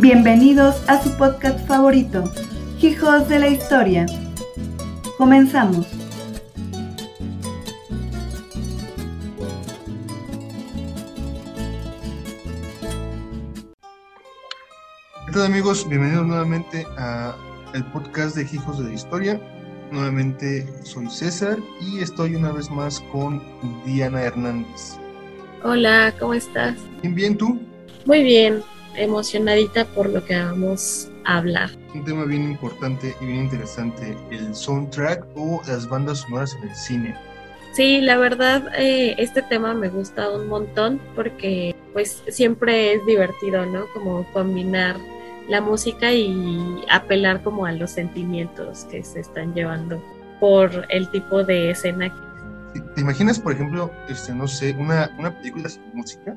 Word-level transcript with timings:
Bienvenidos 0.00 0.76
a 0.88 1.02
su 1.02 1.10
podcast 1.16 1.66
favorito, 1.66 2.22
Hijos 2.80 3.28
de 3.28 3.40
la 3.40 3.48
Historia. 3.48 4.06
Comenzamos. 5.16 5.88
¿Qué 15.26 15.32
tal 15.32 15.42
amigos? 15.42 15.88
Bienvenidos 15.88 16.28
nuevamente 16.28 16.86
a 16.96 17.34
el 17.74 17.84
podcast 17.86 18.36
de 18.36 18.42
Hijos 18.42 18.78
de 18.78 18.84
la 18.84 18.94
Historia. 18.94 19.40
Nuevamente 19.90 20.64
soy 20.84 21.10
César 21.10 21.58
y 21.80 21.98
estoy 21.98 22.36
una 22.36 22.52
vez 22.52 22.70
más 22.70 23.00
con 23.10 23.42
Diana 23.84 24.22
Hernández. 24.22 24.96
Hola, 25.64 26.14
¿cómo 26.20 26.34
estás? 26.34 26.76
Bien, 27.02 27.14
bien, 27.16 27.36
¿tú? 27.36 27.60
Muy 28.06 28.22
bien, 28.22 28.62
emocionadita 28.98 29.84
por 29.86 30.08
lo 30.08 30.24
que 30.24 30.38
vamos 30.38 31.10
a 31.24 31.38
hablar. 31.38 31.70
Un 31.94 32.04
tema 32.04 32.24
bien 32.24 32.44
importante 32.44 33.14
y 33.20 33.26
bien 33.26 33.44
interesante, 33.44 34.16
el 34.30 34.54
soundtrack 34.54 35.26
o 35.34 35.60
las 35.66 35.88
bandas 35.88 36.18
sonoras 36.18 36.54
en 36.54 36.68
el 36.68 36.74
cine. 36.74 37.14
Sí, 37.72 38.00
la 38.00 38.16
verdad, 38.16 38.72
eh, 38.76 39.14
este 39.18 39.42
tema 39.42 39.74
me 39.74 39.88
gusta 39.88 40.30
un 40.30 40.48
montón 40.48 41.00
porque 41.14 41.76
pues 41.92 42.22
siempre 42.28 42.94
es 42.94 43.06
divertido, 43.06 43.66
¿no? 43.66 43.86
Como 43.92 44.24
combinar 44.32 44.96
la 45.48 45.60
música 45.60 46.12
y 46.12 46.84
apelar 46.90 47.42
como 47.42 47.66
a 47.66 47.72
los 47.72 47.90
sentimientos 47.90 48.84
que 48.90 49.02
se 49.02 49.20
están 49.20 49.54
llevando 49.54 50.02
por 50.40 50.86
el 50.90 51.10
tipo 51.10 51.44
de 51.44 51.70
escena. 51.70 52.14
¿Te 52.94 53.00
imaginas, 53.00 53.38
por 53.40 53.52
ejemplo, 53.52 53.90
este, 54.08 54.34
no 54.34 54.46
sé, 54.46 54.72
una, 54.78 55.10
una 55.18 55.36
película 55.36 55.68
sin 55.68 55.82
música? 55.94 56.36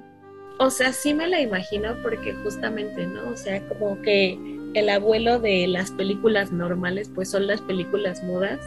O 0.61 0.69
sea, 0.69 0.93
sí 0.93 1.15
me 1.15 1.27
la 1.27 1.41
imagino 1.41 1.95
porque 2.03 2.35
justamente, 2.43 3.07
¿no? 3.07 3.29
O 3.31 3.35
sea, 3.35 3.67
como 3.67 3.99
que 4.03 4.37
el 4.75 4.89
abuelo 4.89 5.39
de 5.39 5.65
las 5.65 5.89
películas 5.89 6.51
normales, 6.51 7.09
pues 7.15 7.31
son 7.31 7.47
las 7.47 7.61
películas 7.61 8.23
mudas. 8.23 8.59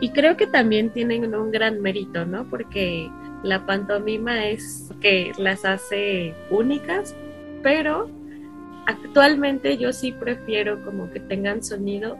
Y 0.00 0.08
creo 0.12 0.38
que 0.38 0.46
también 0.46 0.88
tienen 0.88 1.34
un 1.34 1.50
gran 1.50 1.82
mérito, 1.82 2.24
¿no? 2.24 2.48
Porque 2.48 3.10
la 3.42 3.66
pantomima 3.66 4.46
es 4.46 4.90
que 5.02 5.32
las 5.36 5.66
hace 5.66 6.34
únicas, 6.48 7.14
pero 7.62 8.08
actualmente 8.86 9.76
yo 9.76 9.92
sí 9.92 10.12
prefiero 10.12 10.82
como 10.82 11.10
que 11.10 11.20
tengan 11.20 11.62
sonido 11.62 12.16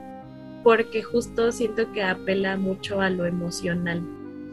porque 0.63 1.03
justo 1.03 1.51
siento 1.51 1.91
que 1.93 2.03
apela 2.03 2.59
mucho 2.59 3.01
a 3.01 3.09
lo 3.09 3.25
emocional. 3.25 4.03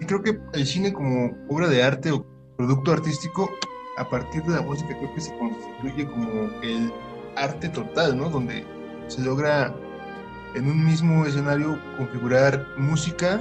Creo 0.07 0.23
que 0.23 0.39
el 0.53 0.65
cine 0.65 0.93
como 0.93 1.35
obra 1.49 1.67
de 1.67 1.83
arte 1.83 2.11
o 2.11 2.25
producto 2.55 2.93
artístico 2.93 3.49
a 3.97 4.09
partir 4.09 4.43
de 4.43 4.55
la 4.55 4.61
música 4.61 4.97
creo 4.97 5.13
que 5.13 5.21
se 5.21 5.35
constituye 5.37 6.05
como 6.05 6.51
el 6.61 6.91
arte 7.35 7.69
total, 7.69 8.17
¿no? 8.17 8.29
Donde 8.29 8.65
se 9.07 9.21
logra 9.21 9.73
en 10.55 10.67
un 10.67 10.85
mismo 10.85 11.25
escenario 11.25 11.79
configurar 11.97 12.65
música, 12.77 13.39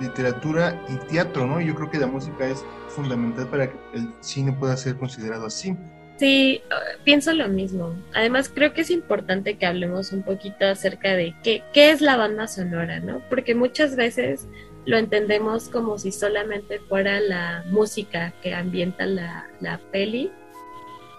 literatura 0.00 0.80
y 0.88 0.96
teatro, 1.10 1.46
¿no? 1.46 1.60
Yo 1.60 1.74
creo 1.74 1.90
que 1.90 1.98
la 1.98 2.06
música 2.06 2.46
es 2.48 2.64
fundamental 2.88 3.48
para 3.48 3.70
que 3.70 3.78
el 3.94 4.12
cine 4.20 4.52
pueda 4.52 4.76
ser 4.76 4.96
considerado 4.96 5.46
así. 5.46 5.76
Sí, 6.18 6.62
pienso 7.04 7.32
lo 7.32 7.48
mismo. 7.48 7.94
Además, 8.12 8.50
creo 8.52 8.72
que 8.72 8.80
es 8.80 8.90
importante 8.90 9.56
que 9.56 9.66
hablemos 9.66 10.12
un 10.12 10.24
poquito 10.24 10.66
acerca 10.66 11.14
de 11.14 11.34
qué, 11.44 11.62
qué 11.72 11.90
es 11.90 12.00
la 12.00 12.16
banda 12.16 12.48
sonora, 12.48 12.98
¿no? 12.98 13.22
Porque 13.30 13.54
muchas 13.54 13.94
veces 13.94 14.48
lo 14.88 14.96
entendemos 14.96 15.68
como 15.68 15.98
si 15.98 16.10
solamente 16.10 16.80
fuera 16.88 17.20
la 17.20 17.62
música 17.68 18.32
que 18.42 18.54
ambienta 18.54 19.04
la, 19.04 19.80
peli 19.92 20.32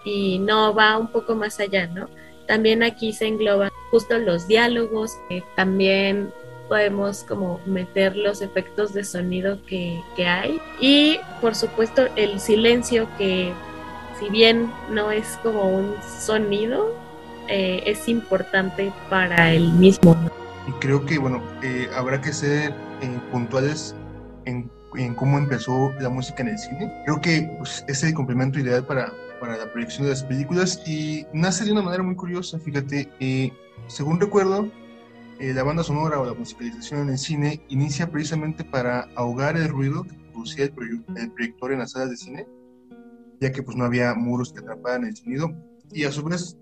y 0.04 0.40
no 0.40 0.74
va 0.74 0.98
un 0.98 1.12
poco 1.12 1.36
más 1.36 1.60
allá, 1.60 1.86
¿no? 1.86 2.08
También 2.48 2.82
aquí 2.82 3.12
se 3.12 3.28
engloban 3.28 3.70
justo 3.92 4.18
los 4.18 4.48
diálogos, 4.48 5.12
también 5.54 6.32
podemos 6.68 7.22
como 7.22 7.60
meter 7.64 8.16
los 8.16 8.42
efectos 8.42 8.92
de 8.92 9.04
sonido 9.04 9.64
que, 9.66 10.02
hay 10.18 10.60
y 10.80 11.20
por 11.40 11.54
supuesto 11.54 12.08
el 12.16 12.40
silencio 12.40 13.06
que 13.18 13.52
si 14.18 14.30
bien 14.30 14.68
no 14.90 15.12
es 15.12 15.38
como 15.44 15.68
un 15.68 15.94
sonido, 16.02 16.92
eh, 17.48 17.84
es 17.86 18.08
importante 18.08 18.92
para 19.08 19.52
el 19.52 19.72
mismo. 19.74 20.16
Y 20.66 20.72
creo 20.72 21.06
que, 21.06 21.18
bueno, 21.18 21.42
eh, 21.62 21.88
habrá 21.94 22.20
que 22.20 22.32
ser 22.32 22.74
eh, 23.00 23.20
puntuales 23.30 23.94
en, 24.44 24.70
cómo 25.14 25.38
empezó 25.38 25.92
la 26.00 26.08
música 26.08 26.42
en 26.42 26.48
el 26.48 26.58
cine. 26.58 27.02
Creo 27.04 27.20
que 27.20 27.50
pues, 27.58 27.84
es 27.88 28.02
el 28.02 28.14
complemento 28.14 28.58
ideal 28.58 28.84
para, 28.84 29.12
para 29.40 29.56
la 29.56 29.70
proyección 29.72 30.04
de 30.04 30.10
las 30.10 30.24
películas 30.24 30.82
y 30.86 31.26
nace 31.32 31.64
de 31.64 31.72
una 31.72 31.82
manera 31.82 32.02
muy 32.02 32.16
curiosa, 32.16 32.58
fíjate, 32.58 33.08
eh, 33.20 33.52
según 33.86 34.20
recuerdo, 34.20 34.70
eh, 35.38 35.54
la 35.54 35.62
banda 35.62 35.82
sonora 35.82 36.20
o 36.20 36.26
la 36.26 36.34
musicalización 36.34 37.02
en 37.02 37.08
el 37.10 37.18
cine 37.18 37.62
inicia 37.68 38.10
precisamente 38.10 38.64
para 38.64 39.08
ahogar 39.14 39.56
el 39.56 39.68
ruido 39.68 40.04
que 40.04 40.14
producía 40.32 40.64
el, 40.64 40.72
proyector 40.72 41.72
en 41.72 41.78
las 41.78 41.92
salas 41.92 42.10
de 42.10 42.16
cine, 42.16 42.46
ya 43.40 43.50
que 43.50 43.62
pues 43.62 43.76
no 43.76 43.84
había 43.84 44.14
muros 44.14 44.52
que 44.52 44.60
atraparan 44.60 45.04
el 45.04 45.16
sonido 45.16 45.54
y 45.92 46.04
a 46.04 46.12
su 46.12 46.22
vez 46.22 46.58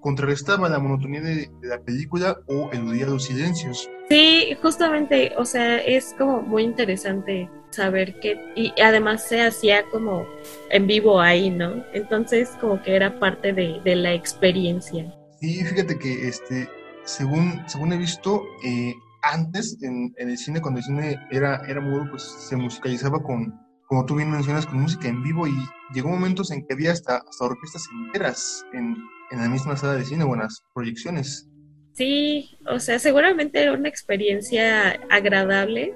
contrarrestaba 0.00 0.68
la 0.68 0.78
monotonía 0.78 1.20
de, 1.20 1.50
la 1.62 1.80
película 1.80 2.38
o 2.46 2.70
eludía 2.72 3.06
los 3.06 3.24
silencios. 3.24 3.90
Sí, 4.08 4.56
justamente, 4.62 5.32
o 5.36 5.44
sea, 5.44 5.78
es 5.78 6.14
como 6.16 6.42
muy 6.42 6.62
interesante 6.62 7.50
saber 7.70 8.18
que, 8.20 8.40
y 8.56 8.72
además 8.80 9.28
se 9.28 9.42
hacía 9.42 9.84
como 9.90 10.26
en 10.70 10.86
vivo 10.86 11.20
ahí, 11.20 11.50
¿no? 11.50 11.84
Entonces 11.92 12.50
como 12.60 12.80
que 12.82 12.96
era 12.96 13.18
parte 13.18 13.52
de, 13.52 13.80
de 13.84 13.96
la 13.96 14.14
experiencia. 14.14 15.14
Sí, 15.40 15.62
fíjate 15.64 15.98
que 15.98 16.28
este, 16.28 16.68
según, 17.04 17.62
según 17.66 17.92
he 17.92 17.98
visto, 17.98 18.42
eh, 18.64 18.94
antes 19.22 19.76
en, 19.82 20.12
en, 20.16 20.30
el 20.30 20.38
cine, 20.38 20.60
cuando 20.60 20.78
el 20.78 20.84
cine 20.84 21.18
era, 21.30 21.62
era 21.68 21.80
mudo, 21.80 22.06
pues 22.10 22.22
se 22.22 22.56
musicalizaba 22.56 23.22
con, 23.22 23.54
como 23.86 24.04
tú 24.04 24.16
bien 24.16 24.30
mencionas, 24.30 24.66
con 24.66 24.80
música 24.80 25.08
en 25.08 25.22
vivo 25.22 25.46
y 25.46 25.54
llegó 25.92 26.08
momentos 26.08 26.50
en 26.50 26.66
que 26.66 26.74
había 26.74 26.92
hasta, 26.92 27.16
hasta 27.16 27.44
orquestas 27.44 27.86
enteras 27.92 28.64
en, 28.72 28.96
en 29.30 29.40
la 29.40 29.48
misma 29.48 29.76
sala 29.76 29.94
de 29.94 30.04
cine 30.04 30.24
o 30.24 30.34
en 30.34 30.40
las 30.40 30.62
proyecciones. 30.74 31.48
Sí, 31.92 32.58
o 32.66 32.78
sea, 32.78 32.98
seguramente 32.98 33.60
era 33.60 33.72
una 33.72 33.88
experiencia 33.88 35.00
agradable, 35.10 35.94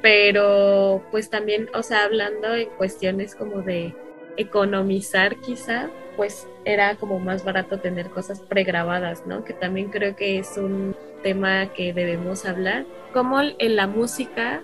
pero 0.00 1.04
pues 1.10 1.30
también, 1.30 1.68
o 1.74 1.82
sea, 1.82 2.04
hablando 2.04 2.54
en 2.54 2.68
cuestiones 2.76 3.34
como 3.34 3.62
de 3.62 3.94
economizar 4.36 5.36
quizá, 5.40 5.90
pues 6.16 6.46
era 6.64 6.96
como 6.96 7.18
más 7.18 7.44
barato 7.44 7.80
tener 7.80 8.10
cosas 8.10 8.40
pregrabadas, 8.40 9.26
¿no? 9.26 9.44
Que 9.44 9.52
también 9.52 9.90
creo 9.90 10.14
que 10.14 10.38
es 10.38 10.56
un 10.56 10.94
tema 11.22 11.72
que 11.72 11.92
debemos 11.92 12.44
hablar, 12.44 12.86
como 13.12 13.40
en 13.40 13.76
la 13.76 13.86
música 13.86 14.62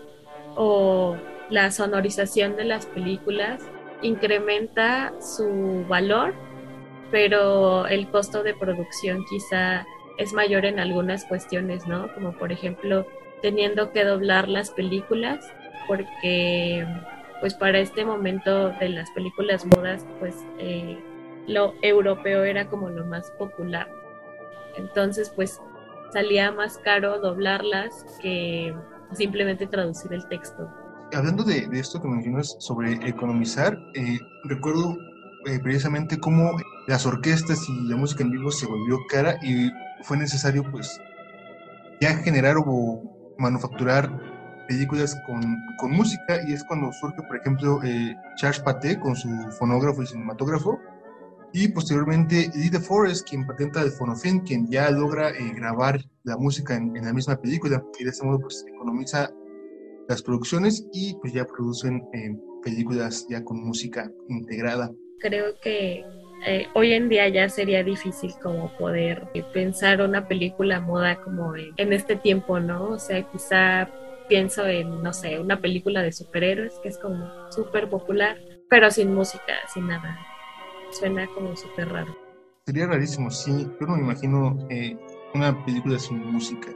o 0.55 1.17
la 1.51 1.71
sonorización 1.71 2.57
de 2.57 2.65
las 2.65 2.87
películas 2.87 3.63
incrementa 4.01 5.13
su 5.21 5.85
valor 5.89 6.35
pero 7.13 7.87
el 7.87 8.11
costo 8.11 8.43
de 8.43 8.55
producción 8.55 9.25
quizá 9.27 9.87
es 10.17 10.33
mayor 10.33 10.65
en 10.65 10.81
algunas 10.81 11.25
cuestiones, 11.27 11.87
¿no? 11.87 12.13
Como 12.15 12.33
por 12.33 12.51
ejemplo 12.51 13.07
teniendo 13.43 13.93
que 13.93 14.05
doblar 14.05 14.49
las 14.49 14.71
películas 14.71 15.45
porque 15.87 16.87
pues 17.41 17.55
para 17.55 17.79
este 17.81 18.05
momento 18.05 18.71
de 18.71 18.89
las 18.89 19.11
películas 19.11 19.67
modas 19.67 20.07
pues 20.19 20.37
eh, 20.59 20.99
lo 21.47 21.75
europeo 21.83 22.45
era 22.45 22.69
como 22.69 22.89
lo 22.89 23.05
más 23.05 23.31
popular. 23.33 23.89
Entonces 24.77 25.31
pues 25.31 25.61
salía 26.13 26.51
más 26.51 26.79
caro 26.79 27.21
doblarlas 27.21 28.07
que 28.23 28.75
simplemente 29.13 29.67
traducir 29.67 30.15
el 30.15 30.27
texto. 30.29 30.67
Hablando 31.13 31.45
de, 31.45 31.69
esto 31.73 32.01
que 32.01 32.09
mencionas 32.09 32.57
sobre 32.59 32.95
economizar, 33.07 33.77
eh, 33.95 34.19
recuerdo 34.45 34.97
eh, 35.47 35.59
precisamente 35.61 36.19
cómo 36.19 36.57
las 36.87 37.07
orquestas 37.07 37.69
y 37.69 37.89
la 37.89 37.97
música 37.97 38.23
en 38.23 38.31
vivo 38.31 38.51
se 38.51 38.67
volvió 38.67 38.99
cara 39.09 39.37
y 39.43 39.71
fue 40.03 40.17
necesario 40.17 40.63
pues 40.71 41.01
ya 42.01 42.15
generar 42.19 42.57
o 42.59 43.03
manufacturar 43.39 44.11
películas 44.69 45.17
con, 45.27 45.43
con 45.79 45.91
música. 45.93 46.41
Y 46.47 46.53
es 46.53 46.65
cuando 46.65 46.93
surge 46.93 47.23
por 47.23 47.37
ejemplo 47.37 47.83
eh, 47.83 48.17
Charles 48.37 48.61
Paté 48.61 48.99
con 49.01 49.17
su 49.17 49.29
fonógrafo 49.59 50.03
y 50.03 50.07
cinematógrafo 50.07 50.79
y 51.53 51.69
posteriormente 51.69 52.51
Lee 52.55 52.71
DeForest 52.71 53.29
quien 53.29 53.47
patenta 53.47 53.83
el 53.83 53.91
fonofilm 53.91 54.41
quien 54.45 54.69
ya 54.69 54.91
logra 54.91 55.31
eh, 55.31 55.53
grabar 55.55 56.01
la 56.25 56.37
música 56.37 56.77
en, 56.77 56.95
la 56.95 57.13
misma 57.13 57.37
película. 57.37 57.85
Y 57.99 58.05
de 58.05 58.11
ese 58.11 58.25
modo 58.25 58.41
pues 58.41 58.65
economiza 58.69 59.31
las 60.09 60.23
producciones 60.23 60.87
y 60.93 61.15
pues 61.21 61.33
ya 61.33 61.45
producen 61.45 62.03
películas 62.63 63.27
ya 63.29 63.45
con 63.45 63.63
música 63.65 64.11
integrada 64.29 64.91
creo 65.23 65.59
que 65.61 66.05
eh, 66.45 66.67
hoy 66.75 66.93
en 66.93 67.09
día 67.09 67.29
ya 67.29 67.49
sería 67.49 67.85
difícil 67.85 68.33
como 68.43 68.77
poder 68.77 69.29
pensar 69.55 70.03
una 70.03 70.27
película 70.27 70.81
moda 70.81 71.17
como 71.23 71.55
en, 71.55 71.93
este 71.93 72.17
tiempo, 72.17 72.59
¿no? 72.59 72.91
O 72.91 72.99
sea, 72.99 73.23
quizá 73.31 73.89
pienso 74.29 74.67
en, 74.67 75.03
no 75.03 75.13
sé, 75.13 75.39
una 75.39 75.61
película 75.61 76.03
de 76.03 76.11
superhéroes 76.11 76.75
que 76.83 76.89
es 76.89 76.99
como 76.99 77.31
súper 77.53 77.89
popular, 77.89 78.37
pero 78.69 78.91
sin 78.91 79.15
música, 79.15 79.55
sin 79.73 79.87
nada. 79.87 80.19
Suena 80.91 81.27
como 81.29 81.57
súper 81.57 81.89
raro. 81.89 82.17
Sería 82.67 82.87
rarísimo, 82.87 83.31
sí. 83.31 83.67
Yo 83.81 83.87
no 83.87 83.97
me 83.97 84.03
imagino 84.03 84.67
eh, 84.69 84.97
una 85.35 85.65
película 85.65 85.99
sin 85.99 86.19
música. 86.19 86.69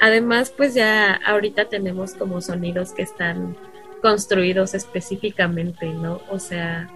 Además, 0.00 0.52
pues 0.56 0.74
ya 0.74 1.14
ahorita 1.26 1.68
tenemos 1.68 2.14
como 2.14 2.40
sonidos 2.40 2.92
que 2.92 3.02
están 3.02 3.56
construidos 4.02 4.74
específicamente, 4.74 5.86
¿no? 5.92 6.20
O 6.28 6.38
sea, 6.38 6.90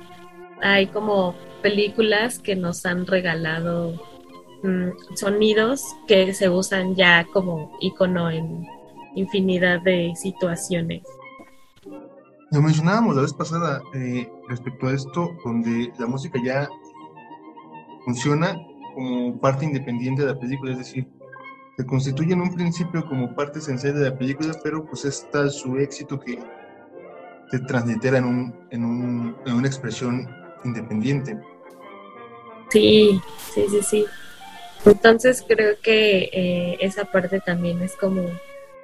hay 0.63 0.87
como 0.89 1.35
películas 1.63 2.39
que 2.39 2.57
nos 2.57 2.87
han 2.87 3.07
regalado 3.07 3.95
mm, 4.63 5.17
sonidos 5.17 5.83
que 6.07 6.33
se 6.35 6.49
usan 6.49 6.95
ya 6.95 7.27
como 7.33 7.77
icono 7.81 8.31
en 8.31 8.67
infinidad 9.15 9.81
de 9.81 10.13
situaciones. 10.15 11.03
Lo 12.53 12.63
mencionábamos 12.63 13.17
la 13.17 13.23
vez 13.23 13.33
pasada 13.33 13.83
eh, 13.95 14.29
respecto 14.49 14.87
a 14.87 14.93
esto, 14.93 15.37
donde 15.45 15.93
la 15.99 16.07
música 16.07 16.39
ya 16.45 16.69
funciona 18.05 18.55
como 18.95 19.39
parte 19.41 19.65
independiente 19.65 20.23
de 20.23 20.33
la 20.33 20.39
película, 20.39 20.73
es 20.73 20.79
decir, 20.79 21.09
se 21.77 21.85
constituye 21.85 22.33
en 22.33 22.41
un 22.41 22.55
principio 22.55 23.05
como 23.07 23.35
parte 23.35 23.59
esencial 23.59 23.95
de 23.95 24.11
la 24.11 24.17
película, 24.17 24.55
pero 24.63 24.87
pues 24.87 25.05
es 25.05 25.29
tal 25.31 25.51
su 25.51 25.77
éxito 25.79 26.19
que 26.19 26.39
se 27.51 27.59
translitera 27.61 28.19
en, 28.19 28.25
un, 28.25 28.55
en, 28.71 28.85
un, 28.85 29.37
en 29.45 29.53
una 29.55 29.67
expresión 29.67 30.27
independiente. 30.65 31.39
Sí, 32.71 33.21
sí, 33.55 33.67
sí, 33.69 33.83
sí. 33.83 34.07
Entonces 34.85 35.45
creo 35.47 35.77
que 35.83 36.31
eh, 36.33 36.79
esa 36.81 37.07
parte 37.07 37.41
también 37.41 37.83
es 37.83 37.97
como 37.97 38.23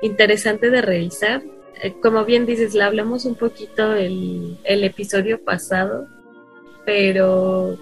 interesante 0.00 0.70
de 0.70 0.82
revisar. 0.82 1.42
Eh, 1.82 1.94
como 2.02 2.24
bien 2.24 2.46
dices, 2.46 2.74
la 2.74 2.86
hablamos 2.86 3.24
un 3.24 3.34
poquito 3.36 3.94
el, 3.94 4.58
el 4.64 4.84
episodio 4.84 5.42
pasado, 5.42 6.08
pero 6.84 7.78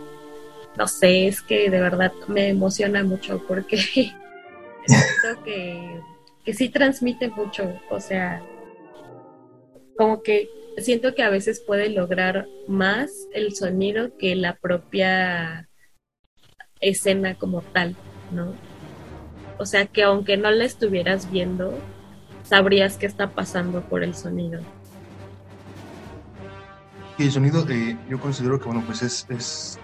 no 0.76 0.86
sé, 0.86 1.26
es 1.26 1.42
que 1.42 1.70
de 1.70 1.80
verdad 1.80 2.12
me 2.28 2.48
emociona 2.48 3.02
mucho 3.04 3.42
porque 3.46 3.76
siento 4.86 5.42
que, 5.44 6.00
que 6.44 6.54
sí 6.54 6.68
transmite 6.68 7.28
mucho, 7.28 7.80
o 7.90 8.00
sea, 8.00 8.42
como 9.96 10.22
que 10.22 10.48
siento 10.80 11.14
que 11.14 11.22
a 11.22 11.30
veces 11.30 11.60
puede 11.60 11.88
lograr 11.90 12.46
más 12.66 13.10
el 13.32 13.54
sonido 13.54 14.16
que 14.18 14.34
la 14.36 14.56
propia 14.56 15.68
escena 16.80 17.34
como 17.34 17.62
tal, 17.62 17.96
¿no? 18.32 18.54
O 19.58 19.66
sea, 19.66 19.86
que 19.86 20.02
aunque 20.02 20.36
no 20.36 20.50
la 20.50 20.64
estuvieras 20.64 21.30
viendo, 21.30 21.78
sabrías 22.42 22.96
qué 22.96 23.06
está 23.06 23.30
pasando 23.30 23.82
por 23.82 24.02
el 24.02 24.14
sonido. 24.14 24.60
Y 27.18 27.24
el 27.24 27.32
sonido, 27.32 27.66
eh, 27.68 27.96
yo 28.08 28.18
considero 28.18 28.58
que, 28.58 28.64
bueno, 28.64 28.82
pues 28.86 29.02
es, 29.02 29.26
es 29.28 29.78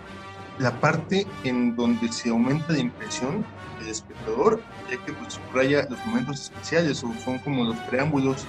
la 0.59 0.81
parte 0.81 1.27
en 1.45 1.77
donde 1.77 2.11
se 2.11 2.31
aumenta 2.31 2.73
la 2.73 2.79
impresión 2.79 3.45
del 3.79 3.89
espectador, 3.91 4.63
ya 4.91 5.05
que 5.05 5.13
pues, 5.13 5.35
subraya 5.35 5.87
los 5.91 6.05
momentos 6.07 6.41
especiales 6.41 7.05
o 7.05 7.13
son 7.23 7.39
como 7.41 7.65
los 7.65 7.77
preámbulos 7.81 8.47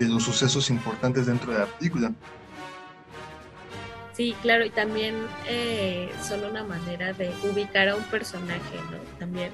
de 0.00 0.12
los 0.12 0.24
sucesos 0.24 0.70
importantes 0.70 1.26
dentro 1.26 1.52
de 1.52 1.58
la 1.60 1.66
película. 1.66 2.12
Sí, 4.14 4.34
claro, 4.42 4.64
y 4.64 4.70
también 4.70 5.14
eh, 5.46 6.10
son 6.26 6.44
una 6.44 6.64
manera 6.64 7.12
de 7.12 7.32
ubicar 7.44 7.88
a 7.88 7.96
un 7.96 8.02
personaje, 8.04 8.76
¿no? 8.90 8.98
También 9.18 9.50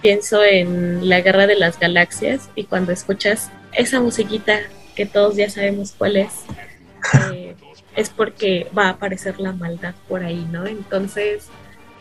pienso 0.00 0.42
en 0.42 1.08
la 1.08 1.20
Guerra 1.20 1.46
de 1.46 1.56
las 1.56 1.78
Galaxias 1.78 2.50
y 2.54 2.64
cuando 2.64 2.92
escuchas 2.92 3.50
esa 3.72 4.00
musiquita 4.00 4.60
que 4.94 5.06
todos 5.06 5.36
ya 5.36 5.50
sabemos 5.50 5.94
cuál 5.96 6.16
es, 6.16 6.32
eh, 7.32 7.54
es 7.96 8.10
porque 8.10 8.68
va 8.76 8.86
a 8.86 8.90
aparecer 8.90 9.40
la 9.40 9.52
maldad 9.52 9.94
por 10.08 10.22
ahí, 10.22 10.46
¿no? 10.50 10.66
Entonces, 10.66 11.48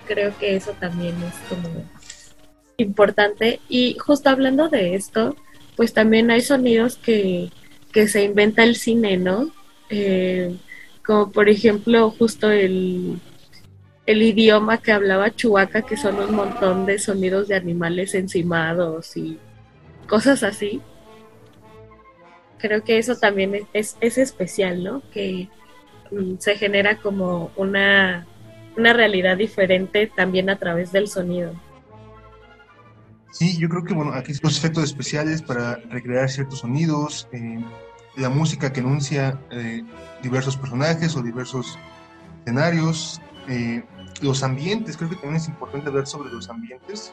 creo 0.05 0.37
que 0.37 0.55
eso 0.55 0.71
también 0.79 1.15
es 1.23 1.33
como 1.49 1.85
importante. 2.77 3.59
Y 3.69 3.97
justo 3.99 4.29
hablando 4.29 4.69
de 4.69 4.95
esto, 4.95 5.35
pues 5.75 5.93
también 5.93 6.31
hay 6.31 6.41
sonidos 6.41 6.97
que, 6.97 7.49
que 7.91 8.07
se 8.07 8.23
inventa 8.23 8.63
el 8.63 8.75
cine, 8.75 9.17
¿no? 9.17 9.51
Eh, 9.89 10.55
como 11.05 11.31
por 11.31 11.49
ejemplo 11.49 12.09
justo 12.11 12.49
el, 12.49 13.19
el 14.05 14.21
idioma 14.21 14.79
que 14.79 14.91
hablaba 14.91 15.35
Chubaca, 15.35 15.81
que 15.83 15.97
son 15.97 16.19
un 16.19 16.35
montón 16.35 16.85
de 16.85 16.99
sonidos 16.99 17.47
de 17.47 17.55
animales 17.55 18.15
encimados 18.15 19.15
y 19.15 19.39
cosas 20.07 20.43
así. 20.43 20.81
Creo 22.57 22.83
que 22.83 22.97
eso 22.97 23.17
también 23.17 23.67
es, 23.73 23.97
es 23.99 24.17
especial, 24.17 24.83
¿no? 24.83 25.01
Que 25.11 25.49
mm, 26.11 26.35
se 26.39 26.55
genera 26.55 26.97
como 26.97 27.51
una, 27.55 28.25
una 28.77 28.93
realidad 28.93 29.37
diferente 29.37 30.07
también 30.07 30.49
a 30.49 30.57
través 30.57 30.91
del 30.91 31.07
sonido. 31.07 31.53
Sí, 33.33 33.57
yo 33.57 33.67
creo 33.67 33.83
que 33.83 33.95
bueno, 33.95 34.13
aquí 34.13 34.31
los 34.43 34.57
efectos 34.57 34.83
especiales 34.83 35.41
para 35.41 35.77
recrear 35.89 36.29
ciertos 36.29 36.59
sonidos, 36.59 37.27
eh, 37.31 37.65
la 38.15 38.29
música 38.29 38.71
que 38.71 38.81
enuncia 38.81 39.41
eh, 39.49 39.83
diversos 40.21 40.55
personajes 40.55 41.15
o 41.15 41.23
diversos 41.23 41.79
escenarios, 42.41 43.19
eh, 43.49 43.83
los 44.21 44.43
ambientes, 44.43 44.97
creo 44.97 45.09
que 45.09 45.15
también 45.15 45.37
es 45.37 45.47
importante 45.47 45.89
ver 45.89 46.05
sobre 46.05 46.31
los 46.31 46.47
ambientes, 46.47 47.11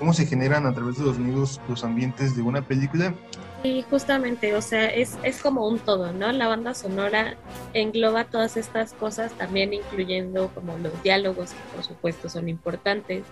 cómo 0.00 0.12
se 0.12 0.26
generan 0.26 0.66
a 0.66 0.74
través 0.74 0.98
de 0.98 1.04
los 1.04 1.14
sonidos 1.14 1.60
los 1.68 1.84
ambientes 1.84 2.34
de 2.34 2.42
una 2.42 2.62
película. 2.66 3.14
Sí, 3.62 3.84
justamente, 3.88 4.56
o 4.56 4.62
sea, 4.62 4.86
es, 4.86 5.18
es 5.22 5.40
como 5.40 5.68
un 5.68 5.78
todo, 5.78 6.12
¿no? 6.12 6.32
La 6.32 6.48
banda 6.48 6.74
sonora 6.74 7.36
engloba 7.74 8.24
todas 8.24 8.56
estas 8.56 8.92
cosas, 8.94 9.30
también 9.34 9.72
incluyendo 9.72 10.48
como 10.48 10.76
los 10.78 11.00
diálogos, 11.04 11.50
que 11.50 11.76
por 11.76 11.84
supuesto 11.84 12.28
son 12.28 12.48
importantes, 12.48 13.22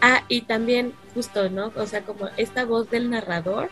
Ah, 0.00 0.22
y 0.28 0.42
también 0.42 0.92
justo, 1.14 1.48
¿no? 1.50 1.72
O 1.76 1.86
sea, 1.86 2.02
como 2.02 2.28
esta 2.36 2.64
voz 2.64 2.90
del 2.90 3.10
narrador, 3.10 3.70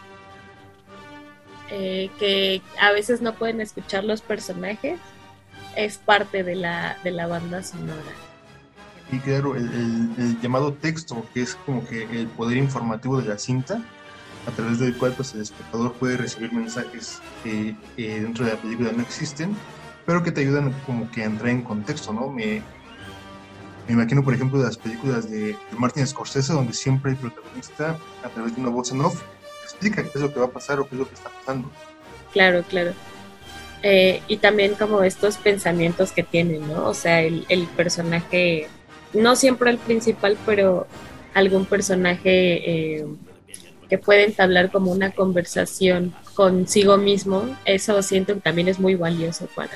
eh, 1.71 2.11
que 2.19 2.63
a 2.81 2.93
veces 2.93 3.23
no 3.23 3.35
pueden 3.35 3.61
escuchar 3.61 4.05
los 4.05 4.21
personajes, 4.21 4.99
es 5.77 5.99
parte 5.99 6.45
de 6.45 6.55
la, 6.55 6.97
de 7.03 7.11
la 7.11 7.27
banda 7.27 7.63
sonora. 7.63 8.13
Y 9.11 9.19
claro, 9.19 9.57
el, 9.57 10.41
llamado 10.41 10.73
texto, 10.73 11.27
que 11.35 11.43
es 11.43 11.55
como 11.67 11.87
que 11.87 12.05
el 12.05 12.27
poder 12.29 12.57
informativo 12.57 13.21
de 13.21 13.29
la 13.29 13.39
cinta, 13.39 13.83
a 14.47 14.51
través 14.51 14.79
del 14.79 14.97
cual 14.97 15.13
pues, 15.13 15.35
el 15.35 15.43
espectador 15.43 15.93
puede 15.95 16.17
recibir 16.17 16.53
mensajes 16.53 17.21
que 17.45 17.77
dentro 17.97 18.45
de 18.45 18.53
la 18.53 18.59
película 18.59 18.91
no 18.93 19.03
existen, 19.03 19.55
pero 20.07 20.23
que 20.23 20.33
te 20.33 20.41
ayudan 20.41 20.73
como 20.87 21.11
que 21.11 21.23
a 21.23 21.27
entrar 21.27 21.51
en 21.51 21.63
contexto, 21.63 22.13
¿no? 22.13 22.29
Me, 22.29 22.63
me 23.87 23.95
imagino, 23.95 24.23
por 24.23 24.35
ejemplo, 24.35 24.63
las 24.63 24.77
películas 24.77 25.31
de, 25.31 25.57
Martin 25.77 26.07
Scorsese, 26.07 26.53
donde 26.53 26.73
siempre 26.73 27.13
el 27.13 27.17
protagonista, 27.17 27.99
a 28.23 28.29
través 28.29 28.55
de 28.55 28.61
una 28.61 28.71
voz 28.71 28.93
en 28.93 29.01
off, 29.01 29.21
explica 29.65 30.03
qué 30.03 30.11
es 30.15 30.21
lo 30.21 30.33
que 30.33 30.41
va 30.41 30.47
a 30.47 30.51
pasar 30.51 30.81
o 30.81 30.89
qué 30.89 30.95
es 30.95 30.99
lo 31.01 31.09
que 31.09 31.15
está 31.15 31.31
pasando. 31.31 31.71
Claro, 32.33 32.63
claro. 32.69 32.93
Eh, 33.83 34.23
y 34.29 34.37
también 34.37 34.75
como 34.75 35.03
estos 35.03 35.37
pensamientos 35.37 36.13
que 36.13 36.23
tiene, 36.23 36.59
¿no? 36.59 36.87
O 36.87 36.95
sea, 36.95 37.21
el, 37.23 37.45
el 37.49 37.67
personaje, 37.67 38.69
no 39.13 39.35
siempre 39.35 39.71
el 39.71 39.79
principal, 39.79 40.39
pero 40.47 40.87
algún 41.35 41.65
personaje 41.67 43.01
eh, 43.01 43.07
que 43.89 43.99
puede 43.99 44.25
entablar 44.25 44.71
como 44.71 44.93
una 44.93 45.11
conversación 45.11 46.15
consigo 46.35 46.97
mismo, 46.97 47.45
eso 47.65 48.01
siento 48.03 48.35
que 48.35 48.41
también 48.41 48.69
es 48.69 48.79
muy 48.79 48.95
valioso 48.95 49.49
para, 49.55 49.73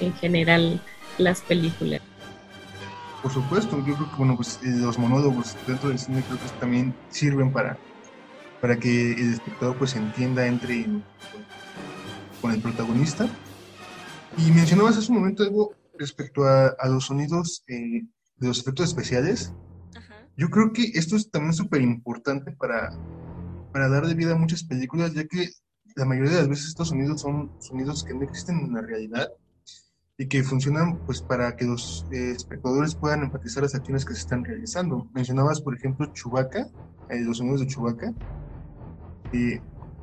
en 0.00 0.12
general, 0.14 0.80
las 1.16 1.40
películas. 1.40 2.02
Por 3.22 3.32
supuesto, 3.32 3.76
yo 3.84 3.94
creo 3.94 4.10
que 4.10 4.16
bueno, 4.16 4.36
pues, 4.36 4.60
eh, 4.62 4.68
los 4.68 4.98
monólogos 4.98 5.56
dentro 5.66 5.88
del 5.88 5.98
cine 5.98 6.22
creo 6.22 6.38
que 6.38 6.60
también 6.60 6.94
sirven 7.08 7.52
para, 7.52 7.76
para 8.60 8.78
que 8.78 9.12
el 9.12 9.34
espectador 9.34 9.76
pues 9.76 9.96
entienda, 9.96 10.46
entre 10.46 10.86
con 12.40 12.52
el 12.52 12.62
protagonista. 12.62 13.28
Y 14.36 14.52
mencionabas 14.52 14.96
hace 14.96 15.10
un 15.10 15.18
momento 15.18 15.42
algo 15.42 15.74
respecto 15.98 16.44
a, 16.44 16.76
los 16.88 17.06
sonidos 17.06 17.64
eh, 17.66 18.02
de 18.36 18.46
los 18.46 18.60
efectos 18.60 18.88
especiales. 18.88 19.52
Yo 20.36 20.48
creo 20.50 20.72
que 20.72 20.84
esto 20.94 21.16
es 21.16 21.28
también 21.30 21.52
súper 21.52 21.80
importante 21.80 22.52
para, 22.52 22.92
para 23.72 23.88
dar 23.88 24.06
de 24.06 24.14
vida 24.14 24.34
a 24.34 24.38
muchas 24.38 24.62
películas, 24.62 25.12
ya 25.12 25.24
que 25.26 25.50
la 25.96 26.04
mayoría 26.04 26.30
de 26.30 26.38
las 26.38 26.48
veces 26.48 26.68
estos 26.68 26.90
sonidos 26.90 27.20
son 27.22 27.50
sonidos 27.58 28.04
que 28.04 28.14
no 28.14 28.22
existen 28.22 28.60
en 28.60 28.74
la 28.74 28.82
realidad 28.82 29.28
y 30.20 30.26
que 30.26 30.42
funcionan 30.42 30.98
pues 31.06 31.22
para 31.22 31.54
que 31.54 31.64
los 31.64 32.04
eh, 32.10 32.32
espectadores 32.32 32.96
puedan 32.96 33.22
empatizar 33.22 33.62
las 33.62 33.76
acciones 33.76 34.04
que 34.04 34.14
se 34.14 34.20
están 34.20 34.44
realizando. 34.44 35.06
Mencionabas, 35.14 35.60
por 35.60 35.76
ejemplo, 35.76 36.06
Chewbacca, 36.12 36.68
eh, 37.08 37.20
los 37.20 37.38
sonidos 37.38 37.60
de 37.60 37.66
Chewbacca. 37.68 38.12
Eh, 39.32 39.60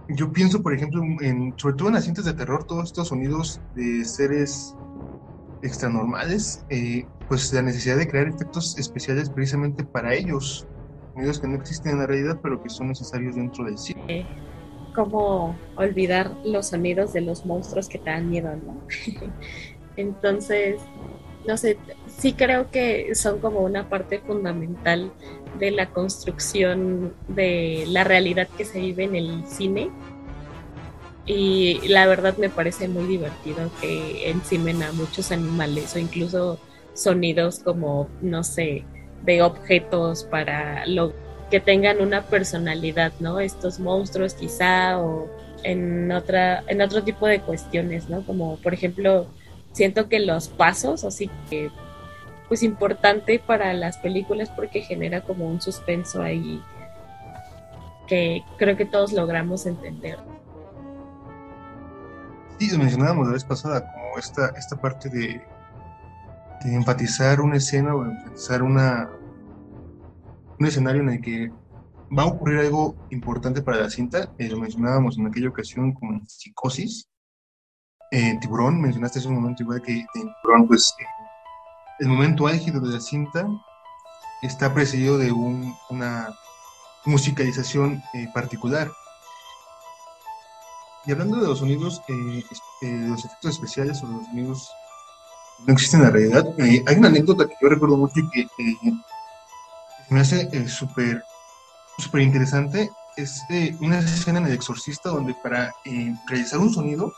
yo 0.07 0.31
pienso, 0.31 0.63
por 0.63 0.73
ejemplo, 0.73 1.01
en, 1.19 1.53
sobre 1.57 1.75
todo 1.75 1.89
en 1.89 1.95
las 1.95 2.05
cintas 2.05 2.23
de 2.23 2.33
terror, 2.33 2.63
todos 2.63 2.85
estos 2.85 3.09
sonidos 3.09 3.59
de 3.75 4.05
seres 4.05 4.73
extranormales, 5.63 6.63
pues 7.27 7.51
la 7.51 7.63
necesidad 7.63 7.97
de 7.97 8.07
crear 8.07 8.27
efectos 8.27 8.77
especiales 8.77 9.29
precisamente 9.31 9.83
para 9.83 10.13
ellos, 10.13 10.67
sonidos 11.13 11.39
que 11.39 11.47
no 11.47 11.55
existen 11.55 11.93
en 11.93 11.99
la 11.99 12.07
realidad, 12.07 12.39
pero 12.41 12.61
que 12.61 12.69
son 12.69 12.89
necesarios 12.89 13.35
dentro 13.35 13.65
del 13.65 13.77
cine. 13.79 14.27
¿Cómo 14.93 15.57
olvidar 15.75 16.31
los 16.45 16.67
sonidos 16.67 17.11
de 17.11 17.21
los 17.21 17.45
monstruos 17.45 17.89
que 17.89 17.97
te 17.97 18.11
dan 18.11 18.29
miedo, 18.29 18.55
no? 18.55 18.77
Entonces, 19.97 20.79
no 21.47 21.57
sé, 21.57 21.77
sí 22.07 22.33
creo 22.33 22.71
que 22.71 23.13
son 23.15 23.39
como 23.39 23.59
una 23.59 23.87
parte 23.89 24.19
fundamental 24.19 25.11
de 25.59 25.71
la 25.71 25.87
construcción 25.87 27.13
de 27.27 27.85
la 27.87 28.03
realidad 28.03 28.47
que 28.57 28.65
se 28.65 28.79
vive 28.79 29.05
en 29.05 29.15
el 29.15 29.45
cine. 29.47 29.89
Y 31.25 31.87
la 31.87 32.05
verdad 32.05 32.37
me 32.37 32.49
parece 32.49 32.87
muy 32.87 33.05
divertido 33.05 33.71
que 33.81 34.29
encimen 34.29 34.83
a 34.83 34.91
muchos 34.91 35.31
animales 35.31 35.95
o 35.95 35.99
incluso 35.99 36.59
sonidos 36.93 37.59
como, 37.59 38.07
no 38.21 38.43
sé, 38.43 38.83
de 39.23 39.41
objetos 39.41 40.23
para 40.23 40.85
lo 40.85 41.13
que 41.49 41.59
tengan 41.59 42.01
una 42.01 42.23
personalidad, 42.23 43.11
¿no? 43.19 43.39
Estos 43.39 43.79
monstruos 43.79 44.33
quizá 44.33 44.99
o 44.99 45.27
en 45.63 46.11
otra 46.11 46.63
en 46.67 46.81
otro 46.81 47.03
tipo 47.03 47.27
de 47.27 47.41
cuestiones, 47.41 48.09
¿no? 48.09 48.23
Como 48.25 48.57
por 48.57 48.73
ejemplo, 48.73 49.27
siento 49.75 50.07
que 50.07 50.19
los 50.19 50.47
pasos, 50.47 51.03
así 51.03 51.29
que 51.49 51.69
pues 52.47 52.63
importante 52.63 53.39
para 53.39 53.73
las 53.73 53.97
películas 53.97 54.49
porque 54.49 54.81
genera 54.81 55.21
como 55.21 55.47
un 55.47 55.59
suspenso 55.59 56.21
ahí 56.21 56.63
que 58.07 58.41
creo 58.57 58.77
que 58.77 58.85
todos 58.85 59.11
logramos 59.11 59.65
entender. 59.65 60.17
Sí, 62.57 62.77
mencionábamos 62.77 63.27
la 63.27 63.33
vez 63.33 63.43
pasada 63.43 63.81
como 63.91 64.17
esta, 64.17 64.47
esta 64.57 64.79
parte 64.79 65.09
de, 65.09 65.41
enfatizar 66.63 67.41
una 67.41 67.57
escena 67.57 67.93
o 67.93 68.05
enfatizar 68.05 68.63
una, 68.63 69.09
un 70.57 70.65
escenario 70.65 71.01
en 71.01 71.09
el 71.09 71.21
que 71.21 71.51
va 72.17 72.23
a 72.23 72.27
ocurrir 72.27 72.59
algo 72.59 72.95
importante 73.09 73.61
para 73.61 73.81
la 73.81 73.89
cinta. 73.89 74.31
Eh, 74.37 74.47
lo 74.47 74.57
mencionábamos 74.57 75.17
en 75.17 75.27
aquella 75.27 75.49
ocasión 75.49 75.93
con 75.93 76.25
Psicosis. 76.25 77.09
Eh, 78.17 78.37
tiburón, 78.39 78.79
mencionaste 78.79 79.19
hace 79.19 79.27
un 79.27 79.35
momento 79.35 79.61
igual 79.61 79.81
que 79.81 79.91
en 79.91 80.33
Tiburón, 80.41 80.67
pues 80.67 80.95
eh, 80.99 81.03
el 81.99 82.07
momento 82.07 82.47
álgido 82.47 82.79
de 82.79 82.93
la 82.93 83.01
cinta 83.01 83.45
está 84.41 84.73
precedido 84.73 85.17
de 85.17 85.33
una 85.33 86.33
musicalización 87.03 88.01
particular. 88.33 88.89
Y 91.05 91.11
hablando 91.11 91.41
de 91.41 91.47
los 91.47 91.59
sonidos, 91.59 92.01
de 92.07 93.09
los 93.09 93.25
efectos 93.25 93.51
especiales 93.51 94.01
o 94.01 94.07
los 94.07 94.25
sonidos 94.27 94.71
no 95.67 95.73
existen 95.73 95.99
en 95.99 96.05
la 96.05 96.11
realidad, 96.11 96.45
hay 96.57 96.95
una 96.95 97.09
anécdota 97.09 97.45
que 97.45 97.55
yo 97.61 97.67
recuerdo 97.67 97.97
mucho 97.97 98.21
y 98.21 98.29
que 98.29 98.47
me 100.09 100.21
hace 100.21 100.69
súper 100.69 101.21
súper 101.97 102.21
interesante. 102.21 102.89
Es 103.17 103.41
una 103.81 103.99
escena 103.99 104.39
en 104.39 104.45
El 104.45 104.53
Exorcista 104.53 105.09
donde 105.09 105.35
para 105.43 105.73
eh, 105.83 106.15
realizar 106.27 106.59
un 106.59 106.73
sonido, 106.73 107.13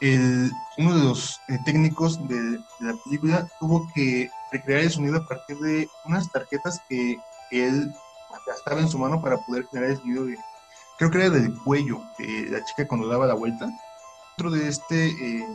el, 0.00 0.50
uno 0.78 0.96
de 0.96 1.04
los 1.04 1.40
eh, 1.48 1.58
técnicos 1.64 2.18
de, 2.28 2.58
la 2.80 2.94
película 3.04 3.48
tuvo 3.58 3.88
que 3.94 4.30
recrear 4.52 4.82
el 4.82 4.90
sonido 4.90 5.18
a 5.18 5.26
partir 5.26 5.58
de 5.58 5.88
unas 6.04 6.30
tarjetas 6.30 6.80
que, 6.88 7.16
él 7.52 7.92
gastaba 8.44 8.80
en 8.80 8.88
su 8.88 8.98
mano 8.98 9.22
para 9.22 9.38
poder 9.38 9.66
generar 9.68 9.92
el 9.92 9.98
sonido 9.98 10.24
de, 10.26 10.36
creo 10.98 11.10
que 11.12 11.18
era 11.18 11.30
del 11.30 11.56
cuello 11.62 12.00
de 12.18 12.50
la 12.50 12.64
chica 12.64 12.88
cuando 12.88 13.06
daba 13.06 13.24
la 13.24 13.34
vuelta. 13.34 13.68
Dentro 14.36 14.50
de 14.50 14.68
este 14.68 15.06
eh, 15.06 15.46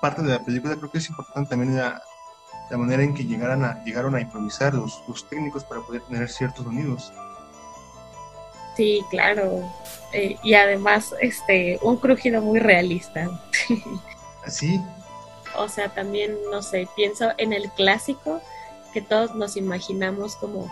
parte 0.00 0.20
de 0.20 0.28
la 0.28 0.44
película 0.44 0.76
creo 0.76 0.90
que 0.90 0.98
es 0.98 1.08
importante 1.08 1.48
también 1.48 1.74
la, 1.74 2.02
la 2.70 2.76
manera 2.76 3.02
en 3.02 3.14
que 3.14 3.24
llegaron 3.24 3.64
a, 3.64 3.82
llegaron 3.82 4.14
a 4.14 4.20
improvisar 4.20 4.74
los, 4.74 5.02
los 5.08 5.26
técnicos 5.28 5.64
para 5.64 5.80
poder 5.80 6.02
tener 6.02 6.28
ciertos 6.28 6.64
sonidos. 6.64 7.12
Sí, 8.76 9.04
claro. 9.10 9.62
Eh, 10.12 10.36
y 10.42 10.54
además, 10.54 11.14
este, 11.20 11.78
un 11.82 11.96
crujido 11.96 12.40
muy 12.40 12.58
realista. 12.58 13.28
Así. 14.46 14.80
o 15.56 15.68
sea, 15.68 15.88
también, 15.94 16.36
no 16.50 16.62
sé, 16.62 16.88
pienso 16.96 17.30
en 17.38 17.52
el 17.52 17.70
clásico 17.70 18.40
que 18.92 19.00
todos 19.00 19.34
nos 19.34 19.56
imaginamos 19.56 20.36
como 20.36 20.70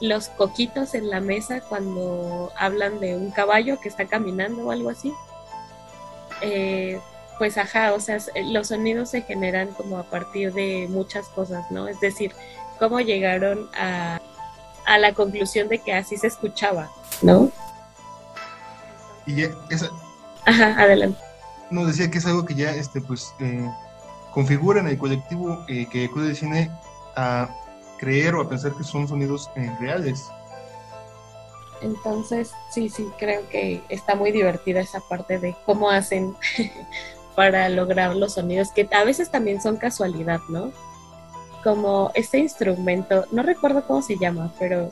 los 0.00 0.28
coquitos 0.28 0.94
en 0.94 1.10
la 1.10 1.20
mesa 1.20 1.60
cuando 1.60 2.50
hablan 2.56 3.00
de 3.00 3.16
un 3.16 3.30
caballo 3.30 3.78
que 3.80 3.88
está 3.88 4.06
caminando 4.06 4.66
o 4.66 4.70
algo 4.70 4.88
así. 4.90 5.12
Eh, 6.40 6.98
pues 7.38 7.58
ajá, 7.58 7.92
o 7.92 8.00
sea, 8.00 8.18
los 8.46 8.68
sonidos 8.68 9.10
se 9.10 9.22
generan 9.22 9.68
como 9.72 9.98
a 9.98 10.04
partir 10.04 10.52
de 10.54 10.86
muchas 10.88 11.28
cosas, 11.28 11.70
¿no? 11.70 11.86
Es 11.86 12.00
decir, 12.00 12.34
cómo 12.78 13.00
llegaron 13.00 13.68
a, 13.74 14.20
a 14.86 14.98
la 14.98 15.12
conclusión 15.12 15.68
de 15.68 15.78
que 15.78 15.92
así 15.92 16.16
se 16.16 16.26
escuchaba. 16.26 16.90
¿no? 17.22 17.50
Y 19.26 19.42
esa... 19.70 19.90
Ajá, 20.44 20.74
adelante. 20.80 21.20
No, 21.70 21.86
decía 21.86 22.10
que 22.10 22.18
es 22.18 22.26
algo 22.26 22.44
que 22.44 22.54
ya, 22.54 22.70
este, 22.74 23.00
pues, 23.00 23.32
eh, 23.38 23.70
configura 24.32 24.80
en 24.80 24.88
el 24.88 24.98
colectivo 24.98 25.64
eh, 25.68 25.86
que 25.90 26.06
acude 26.06 26.30
al 26.30 26.36
cine 26.36 26.70
a 27.16 27.48
creer 27.98 28.34
o 28.34 28.42
a 28.42 28.48
pensar 28.48 28.72
que 28.74 28.82
son 28.82 29.06
sonidos 29.06 29.48
eh, 29.54 29.72
reales. 29.80 30.28
Entonces, 31.80 32.52
sí, 32.70 32.88
sí, 32.88 33.08
creo 33.18 33.48
que 33.48 33.82
está 33.88 34.14
muy 34.14 34.32
divertida 34.32 34.80
esa 34.80 35.00
parte 35.00 35.38
de 35.38 35.56
cómo 35.64 35.90
hacen 35.90 36.34
para 37.36 37.68
lograr 37.68 38.16
los 38.16 38.34
sonidos, 38.34 38.70
que 38.72 38.88
a 38.92 39.04
veces 39.04 39.30
también 39.30 39.62
son 39.62 39.76
casualidad, 39.76 40.40
¿no? 40.48 40.72
Como 41.62 42.10
este 42.14 42.38
instrumento, 42.38 43.26
no 43.30 43.42
recuerdo 43.42 43.86
cómo 43.86 44.02
se 44.02 44.18
llama, 44.18 44.52
pero 44.58 44.90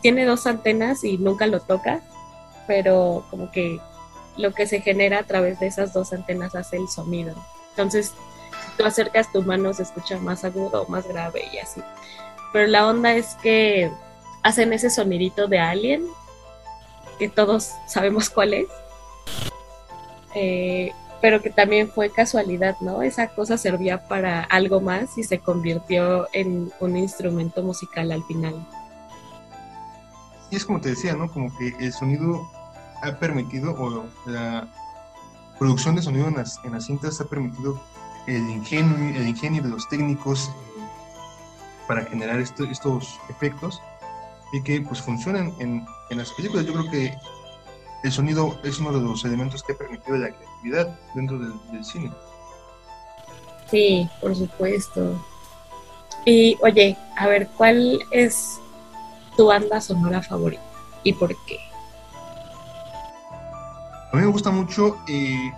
tiene 0.00 0.24
dos 0.24 0.48
antenas 0.48 1.04
y 1.04 1.16
nunca 1.16 1.46
lo 1.46 1.60
toca, 1.60 2.00
pero 2.66 3.24
como 3.30 3.52
que 3.52 3.80
lo 4.36 4.52
que 4.52 4.66
se 4.66 4.80
genera 4.80 5.20
a 5.20 5.22
través 5.24 5.60
de 5.60 5.66
esas 5.66 5.92
dos 5.92 6.12
antenas 6.12 6.54
hace 6.54 6.76
el 6.76 6.88
sonido. 6.88 7.34
Entonces, 7.70 8.08
si 8.08 8.76
tú 8.76 8.84
acercas 8.84 9.32
tu 9.32 9.42
mano 9.42 9.72
se 9.74 9.82
escucha 9.82 10.18
más 10.18 10.44
agudo 10.44 10.82
o 10.82 10.88
más 10.88 11.06
grave 11.06 11.42
y 11.52 11.58
así. 11.58 11.80
Pero 12.52 12.66
la 12.66 12.86
onda 12.86 13.14
es 13.14 13.36
que 13.42 13.90
hacen 14.42 14.72
ese 14.72 14.90
sonidito 14.90 15.48
de 15.48 15.58
alien, 15.58 16.06
que 17.18 17.28
todos 17.28 17.72
sabemos 17.86 18.30
cuál 18.30 18.54
es. 18.54 18.66
Eh, 20.34 20.92
pero 21.20 21.40
que 21.40 21.50
también 21.50 21.88
fue 21.88 22.10
casualidad, 22.10 22.76
¿no? 22.80 23.02
Esa 23.02 23.28
cosa 23.28 23.56
servía 23.56 24.08
para 24.08 24.42
algo 24.42 24.80
más 24.80 25.16
y 25.16 25.22
se 25.22 25.38
convirtió 25.38 26.28
en 26.32 26.70
un 26.80 26.96
instrumento 26.96 27.62
musical 27.62 28.12
al 28.12 28.24
final 28.24 28.66
es 30.56 30.64
como 30.64 30.80
te 30.80 30.90
decía, 30.90 31.14
¿no? 31.14 31.30
Como 31.30 31.56
que 31.56 31.74
el 31.78 31.92
sonido 31.92 32.48
ha 33.04 33.18
permitido, 33.18 33.74
o 33.78 34.06
la 34.26 34.66
producción 35.58 35.94
de 35.94 36.02
sonido 36.02 36.28
en 36.28 36.36
las, 36.36 36.60
en 36.64 36.72
las 36.72 36.86
cintas 36.86 37.20
ha 37.20 37.24
permitido 37.24 37.80
el 38.26 38.48
ingenio, 38.48 38.96
el 39.20 39.28
ingenio 39.28 39.62
de 39.62 39.68
los 39.68 39.88
técnicos 39.88 40.50
para 41.86 42.04
generar 42.04 42.40
estos 42.40 43.20
efectos 43.28 43.80
y 44.52 44.62
que 44.62 44.80
pues 44.80 45.02
funcionan 45.02 45.54
en, 45.58 45.84
en, 46.10 46.18
las 46.18 46.32
películas. 46.32 46.64
Yo 46.64 46.72
creo 46.72 46.90
que 46.90 47.14
el 48.02 48.12
sonido 48.12 48.58
es 48.64 48.78
uno 48.78 48.92
de 48.92 49.00
los 49.00 49.24
elementos 49.24 49.62
que 49.62 49.72
ha 49.72 49.76
permitido 49.76 50.16
la 50.16 50.30
creatividad 50.30 50.98
dentro 51.14 51.38
del 51.38 51.84
cine. 51.84 52.12
Sí, 53.70 54.08
por 54.20 54.34
supuesto. 54.34 55.20
Y 56.24 56.56
oye, 56.62 56.96
a 57.16 57.26
ver, 57.26 57.48
¿cuál 57.56 58.00
es 58.10 58.60
tu 59.36 59.46
banda 59.46 59.80
sonora 59.80 60.22
favorita 60.22 60.62
y 61.02 61.12
por 61.12 61.34
qué? 61.46 61.58
A 64.14 64.16
mí 64.16 64.22
me 64.22 64.30
gusta 64.30 64.52
mucho 64.52 64.96
eh, 65.08 65.52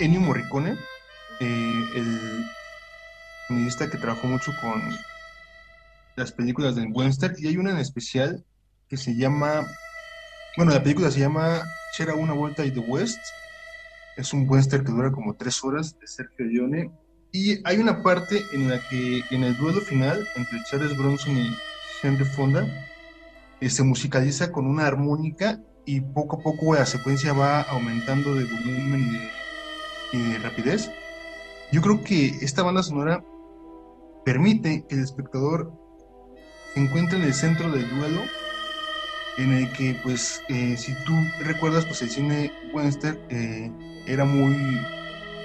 Ennio 0.00 0.20
Morricone, 0.20 0.70
eh, 1.38 1.84
el 1.96 2.46
sonidista 3.46 3.90
que 3.90 3.98
trabajó 3.98 4.26
mucho 4.26 4.52
con 4.62 4.82
las 6.16 6.32
películas 6.32 6.76
del 6.76 6.90
western 6.90 7.34
y 7.36 7.46
hay 7.46 7.58
una 7.58 7.72
en 7.72 7.76
especial 7.76 8.42
que 8.88 8.96
se 8.96 9.14
llama, 9.14 9.66
bueno, 10.56 10.72
la 10.72 10.82
película 10.82 11.10
se 11.10 11.20
llama 11.20 11.62
Shera 11.94 12.14
una 12.14 12.32
vuelta 12.32 12.64
y 12.64 12.70
the 12.70 12.80
West. 12.80 13.20
Es 14.16 14.32
un 14.32 14.48
western 14.48 14.86
que 14.86 14.92
dura 14.92 15.12
como 15.12 15.36
tres 15.36 15.62
horas 15.62 15.94
de 16.00 16.06
Sergio 16.06 16.46
Leone 16.46 16.90
y 17.32 17.60
hay 17.68 17.76
una 17.76 18.02
parte 18.02 18.46
en 18.54 18.70
la 18.70 18.80
que 18.88 19.22
en 19.30 19.44
el 19.44 19.54
duelo 19.58 19.82
final 19.82 20.26
entre 20.36 20.58
Charles 20.70 20.96
Bronson 20.96 21.36
y 21.36 21.54
Henry 22.02 22.24
Fonda, 22.24 22.66
eh, 23.60 23.68
se 23.68 23.82
musicaliza 23.82 24.52
con 24.52 24.66
una 24.66 24.86
armónica 24.86 25.60
y 25.88 26.02
poco 26.02 26.36
a 26.36 26.40
poco 26.40 26.74
la 26.74 26.84
secuencia 26.84 27.32
va 27.32 27.62
aumentando 27.62 28.34
de 28.34 28.44
volumen 28.44 29.30
y 30.12 30.18
de, 30.18 30.38
rapidez. 30.38 30.90
Yo 31.72 31.80
creo 31.80 32.04
que 32.04 32.26
esta 32.42 32.62
banda 32.62 32.82
sonora 32.82 33.24
permite 34.22 34.84
que 34.86 34.96
el 34.96 35.02
espectador 35.02 35.72
se 36.74 36.80
encuentre 36.80 37.16
en 37.16 37.24
el 37.24 37.32
centro 37.32 37.70
del 37.70 37.88
duelo, 37.88 38.20
en 39.38 39.54
el 39.54 39.72
que, 39.72 39.98
pues, 40.02 40.42
eh, 40.50 40.76
si 40.76 40.92
tú 41.06 41.14
recuerdas, 41.40 41.86
pues 41.86 42.02
el 42.02 42.10
cine 42.10 42.52
western 42.74 43.18
eh, 43.30 43.72
era 44.06 44.26
muy 44.26 44.78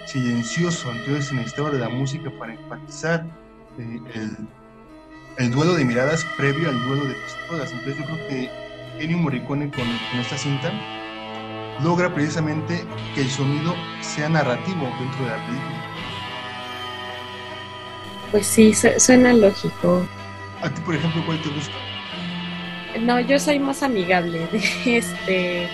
silencioso, 0.06 0.92
entonces 0.92 1.28
se 1.28 1.36
necesitaba 1.36 1.70
de 1.70 1.80
la 1.80 1.88
música 1.88 2.30
para 2.38 2.54
enfatizar 2.54 3.26
el 3.78 4.36
el 5.38 5.52
duelo 5.52 5.74
de 5.74 5.86
miradas 5.86 6.26
previo 6.38 6.70
al 6.70 6.84
duelo 6.86 7.06
de 7.06 7.16
pistolas. 7.16 7.72
Entonces 7.72 7.98
yo 7.98 8.06
creo 8.06 8.28
que 8.28 8.62
Ennio 9.00 9.18
Morricone 9.18 9.70
con, 9.70 9.86
con, 10.12 10.20
esta 10.20 10.38
cinta 10.38 10.72
logra 11.84 12.14
precisamente 12.14 12.86
que 13.16 13.22
el 13.22 13.30
sonido 13.30 13.76
sea 14.02 14.30
narrativo 14.30 14.90
dentro 15.00 15.26
de 15.26 15.32
la 15.32 15.46
película. 15.46 15.84
Pues 18.32 18.48
sí, 18.48 18.74
suena 18.74 19.34
lógico. 19.34 20.06
¿A 20.62 20.70
ti, 20.70 20.82
por 20.82 20.96
ejemplo, 20.96 21.24
cuál 21.26 21.42
te 21.42 21.50
gusta? 21.50 21.74
No, 23.02 23.20
yo 23.20 23.40
soy 23.40 23.60
más 23.60 23.84
amigable. 23.84 24.48
Este, 24.86 25.68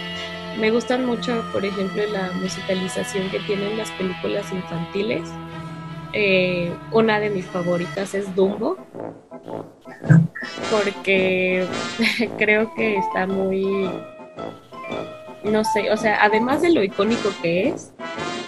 me 0.59 0.71
gustan 0.71 1.05
mucho, 1.05 1.43
por 1.51 1.63
ejemplo, 1.63 2.03
la 2.11 2.31
musicalización 2.33 3.29
que 3.29 3.39
tienen 3.39 3.77
las 3.77 3.91
películas 3.91 4.51
infantiles. 4.51 5.29
Eh, 6.13 6.73
una 6.91 7.19
de 7.19 7.29
mis 7.29 7.45
favoritas 7.45 8.15
es 8.15 8.35
Dumbo, 8.35 8.77
porque 10.71 11.67
creo 12.37 12.73
que 12.73 12.97
está 12.97 13.27
muy, 13.27 13.89
no 15.43 15.63
sé, 15.63 15.91
o 15.91 15.97
sea, 15.97 16.23
además 16.23 16.61
de 16.61 16.71
lo 16.71 16.83
icónico 16.83 17.29
que 17.41 17.69
es, 17.69 17.93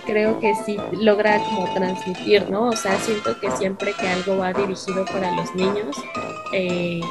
creo 0.06 0.40
que 0.40 0.56
sí 0.66 0.78
logra 0.92 1.38
como 1.38 1.72
transmitir, 1.74 2.50
¿no? 2.50 2.70
O 2.70 2.76
sea, 2.76 2.98
siento 3.00 3.40
que 3.40 3.52
siempre 3.52 3.94
que 3.94 4.08
algo 4.08 4.38
va 4.38 4.54
dirigido 4.54 5.06
para 5.06 5.32
los 5.36 5.54
niños, 5.54 5.96
eh, 6.54 7.02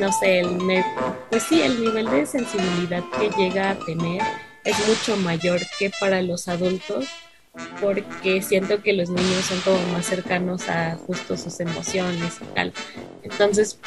no 0.00 0.10
sé, 0.12 0.40
el 0.40 0.84
pues 1.30 1.42
sí, 1.42 1.60
el 1.62 1.82
nivel 1.82 2.10
de 2.10 2.24
sensibilidad 2.24 3.02
que 3.18 3.30
llega 3.36 3.70
a 3.70 3.78
tener 3.78 4.22
es 4.64 4.88
mucho 4.88 5.16
mayor 5.18 5.60
que 5.78 5.90
para 6.00 6.22
los 6.22 6.48
adultos 6.48 7.06
porque 7.80 8.42
siento 8.42 8.82
que 8.82 8.92
los 8.92 9.08
niños 9.10 9.44
son 9.44 9.60
como 9.60 9.92
más 9.92 10.06
cercanos 10.06 10.68
a 10.68 10.96
justo 11.06 11.36
sus 11.36 11.58
emociones 11.60 12.38
y 12.40 12.54
tal. 12.54 12.72
Entonces, 13.22 13.78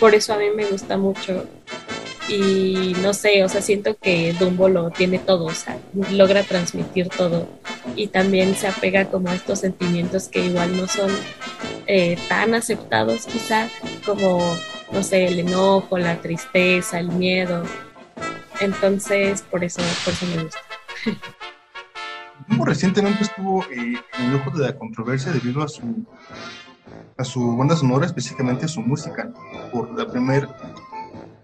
por 0.00 0.14
eso 0.14 0.32
a 0.32 0.38
mí 0.38 0.46
me 0.54 0.66
gusta 0.66 0.96
mucho 0.96 1.44
y 2.28 2.94
no 3.02 3.14
sé, 3.14 3.44
o 3.44 3.48
sea, 3.48 3.62
siento 3.62 3.96
que 3.96 4.32
Dumbo 4.32 4.68
lo 4.68 4.90
tiene 4.90 5.18
todo, 5.18 5.44
o 5.44 5.54
sea, 5.54 5.78
logra 6.10 6.42
transmitir 6.42 7.08
todo 7.08 7.48
y 7.94 8.08
también 8.08 8.56
se 8.56 8.66
apega 8.66 9.04
como 9.06 9.28
a 9.28 9.34
estos 9.34 9.60
sentimientos 9.60 10.28
que 10.28 10.44
igual 10.44 10.76
no 10.76 10.88
son 10.88 11.10
eh, 11.86 12.18
tan 12.28 12.54
aceptados 12.54 13.26
quizá 13.26 13.68
como 14.04 14.56
no 14.92 15.02
sé, 15.02 15.26
el 15.26 15.40
enojo, 15.40 15.98
la 15.98 16.20
tristeza, 16.20 17.00
el 17.00 17.08
miedo. 17.08 17.64
Entonces, 18.60 19.42
por 19.42 19.64
eso, 19.64 19.82
por 20.04 20.14
eso 20.14 20.26
me 20.26 20.44
gusta. 20.44 20.60
Recientemente 22.48 23.24
estuvo 23.24 23.62
eh, 23.64 23.94
en 24.18 24.24
el 24.24 24.36
ojo 24.36 24.56
de 24.56 24.66
la 24.66 24.76
controversia 24.76 25.32
debido 25.32 25.62
a 25.62 25.68
su 25.68 26.06
a 27.18 27.24
su 27.24 27.56
banda 27.56 27.76
sonora, 27.76 28.06
específicamente 28.06 28.66
a 28.66 28.68
su 28.68 28.80
música, 28.80 29.30
por 29.72 29.96
la 29.96 30.06
primera 30.06 30.48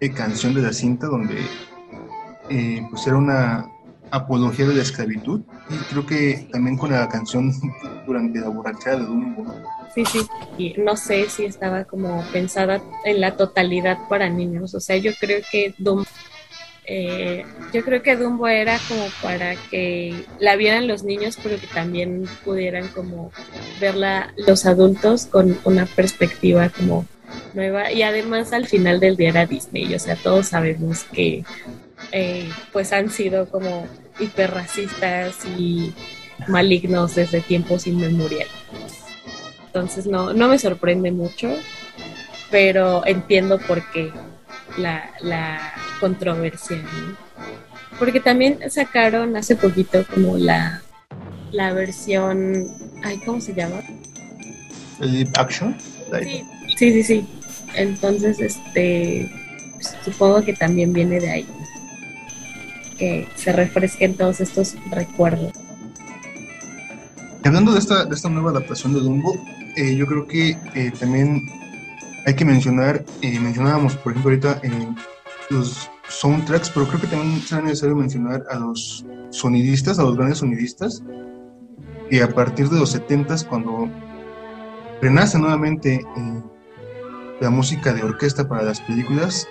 eh, 0.00 0.11
canción 0.11 0.54
de 0.54 0.62
la 0.62 0.73
cinta 0.73 1.06
donde 1.06 1.47
eh, 2.50 2.87
pues 2.90 3.06
era 3.06 3.16
una 3.16 3.66
apología 4.11 4.66
de 4.66 4.75
la 4.75 4.82
esclavitud 4.82 5.40
y 5.71 5.76
creo 5.90 6.04
que 6.04 6.49
también 6.52 6.76
con 6.76 6.92
la 6.92 7.09
canción 7.09 7.50
durante 8.06 8.40
la 8.40 8.49
borrachera 8.49 8.97
de 8.97 9.04
Dumbo 9.06 9.47
Sí, 9.94 10.04
sí, 10.04 10.21
y 10.59 10.75
no 10.78 10.97
sé 10.97 11.28
si 11.30 11.44
estaba 11.44 11.85
como 11.85 12.23
pensada 12.32 12.80
en 13.04 13.21
la 13.21 13.37
totalidad 13.37 13.99
para 14.09 14.28
niños, 14.28 14.75
o 14.75 14.80
sea, 14.80 14.97
yo 14.97 15.12
creo 15.18 15.40
que 15.50 15.75
Dumbo, 15.78 16.04
eh, 16.94 17.46
yo 17.72 17.82
creo 17.87 18.02
que 18.02 18.16
Dumbo 18.16 18.46
era 18.49 18.78
como 18.87 19.06
para 19.22 19.56
que 19.70 20.26
la 20.38 20.56
vieran 20.56 20.87
los 20.87 21.04
niños, 21.04 21.38
pero 21.42 21.58
que 21.58 21.66
también 21.66 22.28
pudieran 22.44 22.87
como 22.88 23.32
verla 23.80 24.34
los 24.37 24.66
adultos 24.66 25.25
con 25.25 25.58
una 25.64 25.87
perspectiva 25.87 26.68
como 26.68 27.06
nueva. 27.54 27.90
Y 27.90 28.02
además 28.02 28.52
al 28.52 28.66
final 28.66 29.00
del 29.00 29.16
día 29.16 29.30
era 29.30 29.46
Disney, 29.46 29.94
o 29.94 29.99
sea, 29.99 30.16
todos 30.16 30.49
sabemos 30.49 31.04
que 31.04 31.44
eh, 32.12 32.50
pues 32.75 32.92
han 32.92 33.08
sido 33.08 33.49
como 33.49 33.87
hiperracistas 34.20 35.46
y 35.58 35.94
malignos 36.46 37.14
desde 37.14 37.40
tiempos 37.40 37.86
inmemoriales. 37.86 38.52
Entonces 39.64 40.06
no, 40.06 40.34
no 40.34 40.47
me 40.47 40.58
sorprende 40.58 41.10
mucho, 41.10 41.49
pero 42.50 43.06
entiendo 43.06 43.58
por 43.58 43.82
qué 43.93 44.12
la, 44.76 45.11
la 45.21 45.75
controversia. 46.00 46.82
Porque 47.99 48.21
también 48.21 48.58
sacaron 48.71 49.37
hace 49.37 49.56
poquito 49.56 50.04
como 50.13 50.37
la, 50.37 50.82
la 51.52 51.73
versión, 51.73 52.67
ay, 53.02 53.21
¿cómo 53.25 53.41
se 53.41 53.54
llama? 53.54 53.82
¿El 55.00 55.13
live 55.13 55.30
action? 55.37 55.76
Sí, 56.76 56.93
sí, 56.93 57.02
sí, 57.02 57.26
Entonces, 57.75 58.41
este, 58.41 59.30
supongo 60.04 60.43
que 60.43 60.52
también 60.52 60.93
viene 60.93 61.21
de 61.21 61.30
ahí. 61.30 61.47
Que 62.99 63.28
se 63.35 63.52
refresquen 63.52 64.17
todos 64.17 64.41
estos 64.41 64.76
recuerdos. 64.91 65.52
hablando 67.45 67.73
de 67.73 67.78
esta, 67.78 68.04
de 68.04 68.15
esta 68.15 68.28
nueva 68.28 68.50
adaptación 68.50 68.95
de 68.95 69.00
Dumbo, 69.00 69.35
eh, 69.76 69.97
yo 69.97 70.06
creo 70.06 70.26
que 70.26 70.50
eh, 70.75 70.93
también 70.99 71.43
hay 72.25 72.35
que 72.35 72.45
mencionar, 72.45 73.04
eh, 73.21 73.39
mencionábamos 73.41 73.97
por 73.97 74.13
ejemplo 74.13 74.30
ahorita 74.30 74.61
los 75.50 75.91
soundtracks, 76.08 76.71
pero 76.71 76.87
creo 76.87 77.00
que 77.00 77.06
también 77.08 77.41
será 77.41 77.63
necesario 77.63 77.97
mencionar 77.97 78.45
a 78.50 78.58
los 78.58 79.04
sonidistas, 79.30 79.99
a 79.99 80.02
los 80.02 80.17
grandes 80.17 80.39
sonidistas, 80.39 81.02
que 82.11 82.23
a 82.23 82.28
partir 82.28 82.69
de 82.69 82.78
los 82.78 82.91
70 82.91 83.37
cuando 83.49 83.89
renace 85.00 85.39
nuevamente 85.39 86.04
la 87.41 87.50
música 87.50 87.93
de 87.93 88.02
orquesta 88.02 88.49
para 88.49 88.63
las 88.63 88.80
películas, 88.80 89.49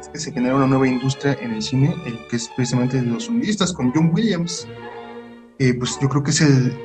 es 0.00 0.08
que 0.08 0.18
se 0.18 0.32
genera 0.32 0.56
una 0.56 0.66
nueva 0.66 0.86
industria 0.86 1.36
en 1.40 1.52
el 1.52 1.62
cine, 1.62 1.94
que 2.30 2.36
es 2.36 2.48
precisamente 2.54 3.00
de 3.00 3.06
los 3.06 3.24
sonidistas, 3.24 3.72
con 3.72 3.92
John 3.92 4.10
Williams. 4.14 4.68
pues 5.58 5.98
yo 6.00 6.08
creo 6.08 6.22
que 6.22 6.30
es 6.30 6.40
el, 6.40 6.76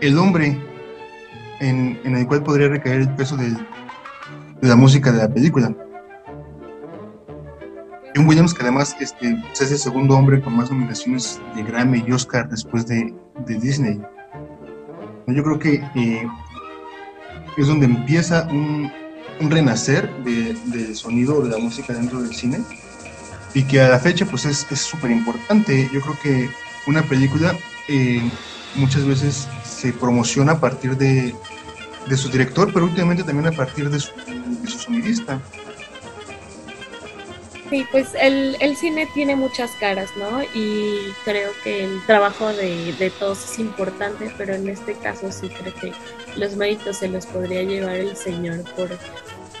el 0.00 0.18
hombre 0.18 0.56
en, 1.60 1.98
el 2.04 2.26
cual 2.26 2.42
podría 2.42 2.68
recaer 2.68 3.00
el 3.00 3.14
peso 3.14 3.36
de 4.60 4.68
la 4.68 4.76
música 4.76 5.12
de 5.12 5.18
la 5.18 5.28
película. 5.28 5.74
John 8.14 8.26
Williams, 8.26 8.54
que 8.54 8.62
además 8.62 8.96
este, 9.00 9.36
es 9.52 9.70
el 9.70 9.78
segundo 9.78 10.16
hombre 10.16 10.40
con 10.40 10.56
más 10.56 10.70
nominaciones 10.70 11.40
de 11.54 11.62
Grammy 11.62 12.04
y 12.06 12.12
Oscar 12.12 12.48
después 12.48 12.86
de, 12.86 13.14
Disney. 13.46 14.00
Yo 15.26 15.42
creo 15.42 15.58
que 15.58 15.74
eh, 15.94 16.26
es 17.56 17.66
donde 17.66 17.86
empieza 17.86 18.46
un, 18.50 18.90
renacer 19.40 20.12
del 20.24 20.96
sonido 20.96 21.40
de 21.42 21.50
la 21.50 21.58
música 21.58 21.92
dentro 21.92 22.20
del 22.20 22.34
cine 22.34 22.58
y 23.54 23.62
que 23.62 23.80
a 23.80 23.88
la 23.88 24.00
fecha 24.00 24.26
pues 24.26 24.44
es 24.44 24.66
súper 24.80 25.12
importante. 25.12 25.88
Yo 25.92 26.00
creo 26.00 26.18
que 26.20 26.50
una 26.88 27.02
película 27.02 27.54
eh, 27.88 28.20
muchas 28.74 29.04
veces 29.06 29.48
se 29.64 29.92
promociona 29.92 30.52
a 30.52 30.60
partir 30.60 30.96
de, 30.96 31.34
su 32.16 32.28
director, 32.28 32.72
pero 32.72 32.86
últimamente 32.86 33.22
también 33.22 33.52
a 33.52 33.56
partir 33.56 33.90
de 33.90 34.00
su, 34.00 34.12
de 34.16 34.70
sonidista. 34.70 35.40
Sí, 37.70 37.86
pues 37.90 38.08
el, 38.18 38.56
cine 38.76 39.06
tiene 39.12 39.36
muchas 39.36 39.70
caras, 39.72 40.08
¿no? 40.16 40.42
Y 40.54 41.12
creo 41.24 41.50
que 41.62 41.84
el 41.84 42.00
trabajo 42.06 42.48
de, 42.48 42.94
de, 42.98 43.10
todos 43.10 43.44
es 43.44 43.58
importante, 43.58 44.32
pero 44.38 44.54
en 44.54 44.68
este 44.68 44.94
caso 44.94 45.30
sí 45.30 45.50
creo 45.50 45.74
que 45.74 45.92
los 46.36 46.56
méritos 46.56 46.96
se 46.96 47.08
los 47.08 47.26
podría 47.26 47.62
llevar 47.62 47.96
el 47.96 48.16
señor 48.16 48.64
por 48.74 48.88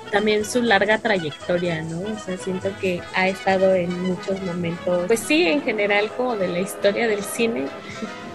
también 0.08 0.44
su 0.44 0.62
larga 0.62 0.98
trayectoria, 0.98 1.82
¿no? 1.82 2.00
O 2.00 2.18
sea, 2.18 2.36
siento 2.36 2.70
que 2.80 3.00
ha 3.14 3.28
estado 3.28 3.74
en 3.74 4.02
muchos 4.02 4.40
momentos, 4.42 5.06
pues 5.06 5.20
sí, 5.20 5.46
en 5.46 5.62
general 5.62 6.10
como 6.16 6.36
de 6.36 6.48
la 6.48 6.60
historia 6.60 7.06
del 7.06 7.22
cine 7.22 7.66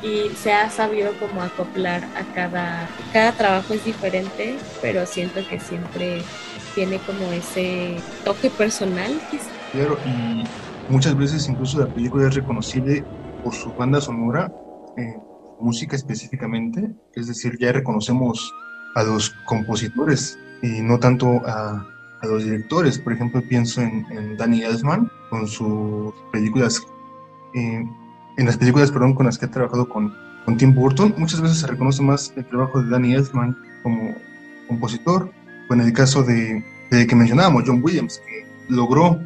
y 0.01 0.29
se 0.35 0.51
ha 0.51 0.69
sabido 0.69 1.11
como 1.19 1.41
acoplar 1.41 2.03
a 2.03 2.33
cada, 2.33 2.87
cada 3.13 3.31
trabajo 3.31 3.73
es 3.73 3.85
diferente, 3.85 4.57
pero 4.81 5.05
siento 5.05 5.39
que 5.47 5.59
siempre 5.59 6.21
tiene 6.75 6.97
como 6.99 7.31
ese 7.31 7.95
toque 8.25 8.49
personal. 8.49 9.11
Claro, 9.71 9.97
y 10.05 10.43
muchas 10.91 11.17
veces 11.17 11.47
incluso 11.47 11.79
la 11.79 11.87
película 11.87 12.27
es 12.27 12.35
reconocible 12.35 13.03
por 13.43 13.53
su 13.53 13.71
banda 13.73 14.01
sonora, 14.01 14.51
eh, 14.97 15.15
música 15.59 15.95
específicamente, 15.95 16.91
es 17.15 17.27
decir, 17.27 17.57
ya 17.59 17.71
reconocemos 17.71 18.53
a 18.95 19.03
los 19.03 19.31
compositores 19.45 20.37
y 20.63 20.81
no 20.81 20.97
tanto 20.97 21.45
a, 21.45 21.85
a 22.21 22.25
los 22.25 22.43
directores. 22.43 22.97
Por 22.97 23.13
ejemplo, 23.13 23.43
pienso 23.47 23.81
en, 23.81 24.07
en 24.09 24.35
Danny 24.37 24.63
Elfman 24.63 25.11
con 25.29 25.47
sus 25.47 26.11
películas 26.31 26.81
eh, 27.53 27.85
en 28.37 28.45
las 28.45 28.57
películas 28.57 28.91
perdón, 28.91 29.13
con 29.13 29.25
las 29.25 29.37
que 29.37 29.45
he 29.45 29.49
trabajado 29.49 29.87
con, 29.87 30.13
con 30.45 30.57
Tim 30.57 30.73
Burton, 30.73 31.13
muchas 31.17 31.41
veces 31.41 31.59
se 31.59 31.67
reconoce 31.67 32.01
más 32.01 32.33
el 32.35 32.45
trabajo 32.45 32.81
de 32.81 32.89
Danny 32.89 33.13
Elfman 33.13 33.55
como 33.83 34.15
compositor, 34.67 35.29
o 35.69 35.73
en 35.73 35.81
el 35.81 35.93
caso 35.93 36.23
de, 36.23 36.63
de 36.89 37.07
que 37.07 37.15
mencionábamos, 37.15 37.63
John 37.65 37.81
Williams, 37.83 38.21
que 38.25 38.45
logró 38.69 39.19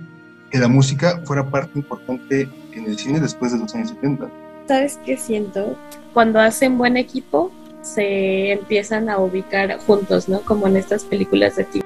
que 0.52 0.58
la 0.60 0.68
música 0.68 1.22
fuera 1.26 1.50
parte 1.50 1.80
importante 1.80 2.50
en 2.74 2.86
el 2.86 2.98
cine 2.98 3.20
después 3.20 3.52
de 3.54 3.60
los 3.60 3.74
años 3.76 3.90
70. 3.90 4.30
¿Sabes 4.68 5.00
qué 5.06 5.16
siento? 5.18 5.78
Cuando 6.14 6.40
hacen 6.40 6.78
buen 6.78 6.98
equipo, 6.98 7.52
se 7.88 8.52
empiezan 8.52 9.10
a 9.10 9.18
ubicar 9.18 9.80
juntos, 9.86 10.28
¿no? 10.28 10.42
Como 10.42 10.68
en 10.68 10.78
estas 10.78 11.04
películas 11.04 11.56
de 11.56 11.64
Tim 11.64 11.82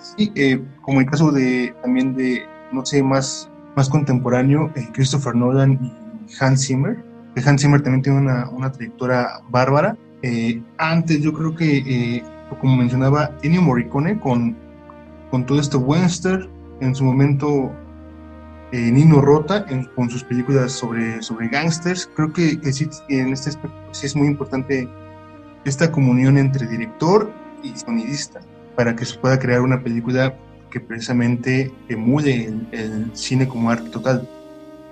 Sí, 0.00 0.32
eh, 0.34 0.62
como 0.80 1.00
el 1.00 1.06
caso 1.06 1.30
de 1.30 1.74
también 1.82 2.14
de, 2.14 2.42
no 2.72 2.84
sé, 2.86 3.02
más, 3.02 3.50
más 3.74 3.88
contemporáneo, 3.88 4.72
eh, 4.74 4.88
Christopher 4.92 5.34
Nolan 5.34 5.78
y 5.82 5.92
Hans 6.40 6.66
Zimmer. 6.66 6.96
Hans 7.44 7.60
Zimmer 7.60 7.82
también 7.82 8.02
tiene 8.02 8.18
una, 8.20 8.48
una 8.50 8.72
trayectoria 8.72 9.40
bárbara. 9.50 9.96
Eh, 10.22 10.62
antes 10.78 11.20
yo 11.20 11.32
creo 11.32 11.54
que 11.54 11.78
eh, 11.78 12.22
como 12.60 12.76
mencionaba 12.76 13.36
Ennio 13.42 13.62
Morricone 13.62 14.18
con, 14.18 14.56
con 15.30 15.44
todo 15.44 15.60
este 15.60 15.76
western, 15.76 16.48
en 16.80 16.94
su 16.94 17.04
momento 17.04 17.72
eh, 18.72 18.90
Nino 18.90 19.20
Rota 19.20 19.64
con 19.94 20.10
sus 20.10 20.24
películas 20.24 20.72
sobre, 20.72 21.22
sobre 21.22 21.48
gangsters. 21.48 22.10
Creo 22.14 22.32
que, 22.32 22.58
sí, 22.72 22.88
en 23.08 23.32
este 23.32 23.50
aspecto 23.50 23.76
sí 23.92 24.06
es 24.06 24.16
muy 24.16 24.26
importante 24.26 24.88
esta 25.64 25.90
comunión 25.90 26.36
entre 26.36 26.66
director 26.66 27.30
y 27.62 27.76
sonidista 27.76 28.40
para 28.74 28.94
que 28.94 29.04
se 29.04 29.18
pueda 29.18 29.38
crear 29.38 29.62
una 29.62 29.82
película 29.82 30.34
que 30.70 30.80
precisamente 30.80 31.72
emule 31.88 32.52
el, 32.72 33.10
cine 33.14 33.48
como 33.48 33.70
arte 33.70 33.88
total. 33.88 34.28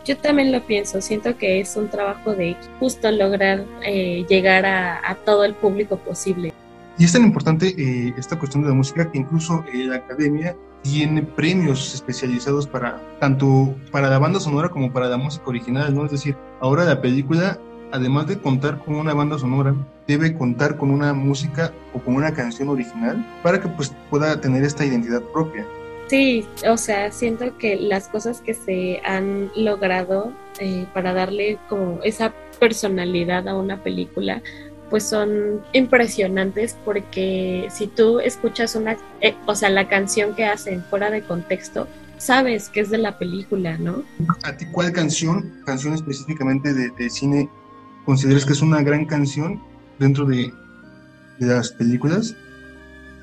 Yo 0.05 0.17
también 0.17 0.53
lo 0.53 0.63
pienso, 0.63 1.01
siento 1.01 1.37
que 1.37 1.61
es 1.61 1.77
un 1.77 1.89
trabajo 1.89 2.35
de 2.35 2.57
justo 2.79 3.11
lograr 3.11 3.65
eh, 3.87 4.25
llegar 4.29 4.65
a, 4.67 5.17
todo 5.25 5.45
el 5.45 5.55
público 5.55 5.97
posible. 5.99 6.54
Y 6.99 7.05
es 7.05 7.13
tan 7.13 7.23
importante 7.23 7.75
eh, 7.77 8.15
esta 8.17 8.39
cuestión 8.39 8.63
de 8.63 8.69
la 8.69 8.75
música 8.75 9.11
que 9.11 9.19
incluso 9.19 9.65
eh, 9.73 9.85
la 9.85 9.97
academia 9.97 10.57
tiene 10.83 11.23
premios 11.23 11.95
especializados 11.95 12.67
para 12.67 13.01
tanto 13.19 13.75
para 13.91 14.09
la 14.09 14.19
banda 14.19 14.39
sonora 14.39 14.69
como 14.69 14.93
para 14.93 15.09
la 15.09 15.17
música 15.17 15.45
original, 15.47 15.95
¿no? 15.95 16.05
Es 16.05 16.13
decir, 16.13 16.37
ahora 16.61 16.85
la 16.85 17.01
película, 17.01 17.59
además 17.91 18.27
de 18.29 18.39
contar 18.39 18.79
con 18.85 18.95
una 18.97 19.15
banda 19.15 19.39
sonora, 19.39 19.75
debe 20.07 20.37
contar 20.37 20.77
con 20.77 20.91
una 20.91 21.15
música 21.15 21.73
o 21.95 22.01
con 22.01 22.15
una 22.15 22.33
canción 22.33 22.69
original 22.69 23.27
para 23.43 23.61
que 23.61 23.69
pues 23.69 23.93
pueda 24.11 24.41
tener 24.41 24.63
esta 24.63 24.85
identidad 24.85 25.23
propia. 25.33 25.67
Sí, 26.07 26.47
o 26.69 26.77
sea, 26.77 27.11
siento 27.11 27.57
que 27.57 27.77
las 27.77 28.09
cosas 28.09 28.43
que 28.43 28.53
se 28.53 29.01
han 29.07 29.51
logrado 29.57 30.33
eh, 30.61 30.87
para 30.93 31.15
darle 31.15 31.59
como 31.69 31.99
esa 32.05 32.33
personalidad 32.61 33.49
a 33.49 33.57
una 33.57 33.83
película, 33.83 34.43
pues 34.90 35.05
son 35.05 35.62
impresionantes 35.73 36.77
porque 36.85 37.68
si 37.70 37.87
tú 37.87 38.20
escuchas 38.20 38.77
una, 38.77 38.97
eh, 39.20 39.35
o 39.47 39.55
sea, 39.55 39.70
la 39.70 39.88
canción 39.88 40.35
que 40.35 40.44
hacen 40.44 40.85
fuera 40.85 41.11
de 41.11 41.23
contexto, 41.23 41.88
sabes 42.18 42.68
que 42.68 42.81
es 42.81 42.90
de 42.90 42.99
la 42.99 43.18
película, 43.18 43.77
¿no? 43.79 44.03
¿A 44.42 44.57
ti 44.57 44.66
cuál 44.66 44.92
canción, 44.92 45.62
canción 45.66 45.94
específicamente 45.94 46.73
de, 46.73 46.90
de 46.90 47.11
cine, 47.11 47.49
consideras 48.05 48.44
que 48.44 48.53
es 48.53 48.62
una 48.62 48.83
gran 48.83 49.05
canción 49.07 49.61
dentro 49.99 50.25
de, 50.27 50.53
las 51.38 51.70
películas? 51.73 52.35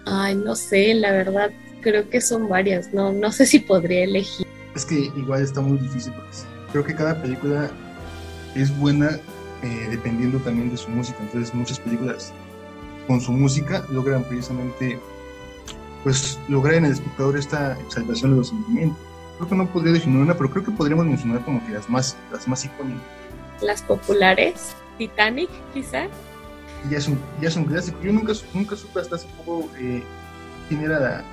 Ay, 0.05 0.35
no 0.35 0.55
sé, 0.55 0.93
la 0.93 1.11
verdad, 1.11 1.51
creo 1.81 2.09
que 2.09 2.21
son 2.21 2.49
varias, 2.49 2.93
no, 2.93 3.11
no 3.13 3.31
sé 3.31 3.45
si 3.45 3.59
podría 3.59 4.03
elegir. 4.03 4.45
Es 4.75 4.85
que 4.85 5.11
igual 5.15 5.41
está 5.41 5.61
muy 5.61 5.77
difícil 5.79 6.13
porque 6.13 6.37
creo 6.71 6.83
que 6.83 6.95
cada 6.95 7.21
película 7.21 7.71
es 8.55 8.77
buena 8.77 9.19
eh, 9.63 9.87
dependiendo 9.89 10.39
también 10.39 10.69
de 10.69 10.77
su 10.77 10.89
música. 10.89 11.17
Entonces 11.21 11.53
muchas 11.53 11.79
películas 11.79 12.33
con 13.07 13.19
su 13.21 13.31
música 13.31 13.85
logran 13.89 14.23
precisamente 14.23 14.99
pues 16.03 16.39
lograr 16.47 16.75
en 16.75 16.85
el 16.85 16.93
espectador 16.93 17.37
esta 17.37 17.79
exaltación 17.79 18.31
de 18.31 18.37
los 18.37 18.49
sentimientos. 18.49 18.97
Creo 19.37 19.49
que 19.49 19.55
no 19.55 19.67
podría 19.67 19.93
definir 19.93 20.19
una, 20.19 20.35
pero 20.35 20.49
creo 20.49 20.63
que 20.65 20.71
podríamos 20.71 21.05
mencionar 21.05 21.43
como 21.43 21.65
que 21.65 21.73
las 21.73 21.89
más, 21.89 22.17
las 22.31 22.47
más 22.47 22.65
icónicas. 22.65 23.01
Las 23.61 23.81
populares, 23.81 24.75
Titanic 24.97 25.49
quizá 25.73 26.07
ya 26.89 26.97
es 26.97 27.07
un, 27.07 27.19
ya 27.39 27.49
es 27.49 27.55
un 27.55 27.65
clásico. 27.65 27.97
Yo 28.01 28.11
nunca, 28.11 28.33
nunca 28.53 28.75
supe 28.75 28.99
hasta 28.99 29.15
hace 29.15 29.27
poco 29.37 29.69
eh, 29.77 30.03
quién 30.67 30.81
era 30.81 30.99
la, 30.99 31.23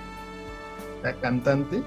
la 1.03 1.13
cantante. 1.15 1.83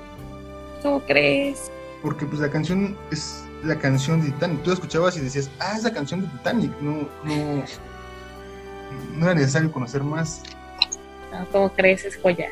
¿Cómo 0.81 1.01
crees? 1.01 1.71
Porque 2.01 2.25
pues 2.25 2.41
la 2.41 2.49
canción 2.49 2.95
es 3.11 3.43
la 3.63 3.77
canción 3.77 4.21
de 4.21 4.31
Titanic. 4.31 4.63
Tú 4.63 4.69
la 4.69 4.73
escuchabas 4.75 5.17
y 5.17 5.21
decías, 5.21 5.49
ah, 5.59 5.75
es 5.77 5.83
la 5.83 5.91
canción 5.91 6.21
de 6.21 6.27
Titanic. 6.27 6.71
No, 6.81 7.07
no, 7.23 7.63
no 9.15 9.25
era 9.25 9.35
necesario 9.35 9.71
conocer 9.71 10.03
más. 10.03 10.43
No, 11.31 11.47
¿Cómo 11.51 11.73
crees? 11.73 12.05
Es 12.05 12.17
joya. 12.17 12.49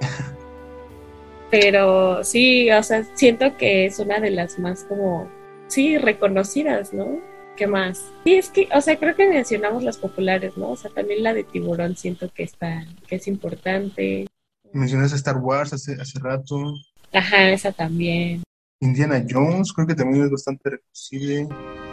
Pero 1.50 2.24
sí, 2.24 2.70
o 2.70 2.82
sea, 2.82 3.04
siento 3.14 3.56
que 3.56 3.86
es 3.86 3.98
una 3.98 4.20
de 4.20 4.30
las 4.30 4.58
más 4.58 4.84
como, 4.84 5.28
sí, 5.68 5.98
reconocidas, 5.98 6.92
¿no? 6.92 7.20
¿Qué 7.56 7.66
más? 7.66 8.06
Sí, 8.24 8.34
es 8.36 8.48
que, 8.48 8.68
o 8.74 8.80
sea, 8.80 8.98
creo 8.98 9.14
que 9.14 9.28
mencionamos 9.28 9.82
las 9.82 9.98
populares, 9.98 10.56
¿no? 10.56 10.70
O 10.70 10.76
sea, 10.76 10.90
también 10.90 11.22
la 11.22 11.34
de 11.34 11.44
Tiburón 11.44 11.96
siento 11.96 12.30
que 12.32 12.42
está, 12.42 12.86
que 13.06 13.16
es 13.16 13.28
importante. 13.28 14.26
Mencionaste 14.72 15.16
Star 15.16 15.36
Wars 15.36 15.74
hace, 15.74 16.00
hace 16.00 16.18
rato. 16.18 16.74
Ajá, 17.12 17.50
esa 17.50 17.72
también. 17.72 18.42
Indiana 18.82 19.24
Jones, 19.28 19.72
creo 19.72 19.86
que 19.86 19.94
también 19.94 20.24
es 20.24 20.30
bastante 20.30 20.70
reconocible. 20.70 21.48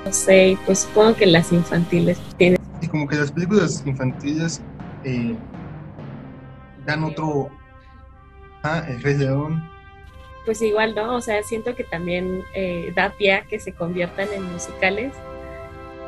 No 0.06 0.12
sé, 0.12 0.58
pues 0.65 0.80
supongo 0.80 1.15
que 1.15 1.28
las 1.28 1.52
infantiles 1.52 2.19
tienen. 2.38 2.60
Y 2.82 2.88
como 2.88 3.08
que 3.08 3.15
las 3.15 3.32
películas 3.32 3.84
infantiles 3.86 4.62
eh, 5.04 5.36
dan 6.86 7.04
otro. 7.04 7.49
Ah, 8.63 8.84
El 8.88 9.02
Rey 9.04 9.17
León. 9.17 9.63
Pues 10.45 10.62
igual, 10.63 10.95
¿no? 10.95 11.15
O 11.15 11.21
sea, 11.21 11.43
siento 11.43 11.75
que 11.75 11.84
también 11.84 12.41
eh, 12.56 12.91
da 12.95 13.13
pie 13.17 13.34
a 13.34 13.41
que 13.43 13.60
se 13.60 13.71
conviertan 13.71 14.28
en 14.34 14.52
musicales 14.52 15.13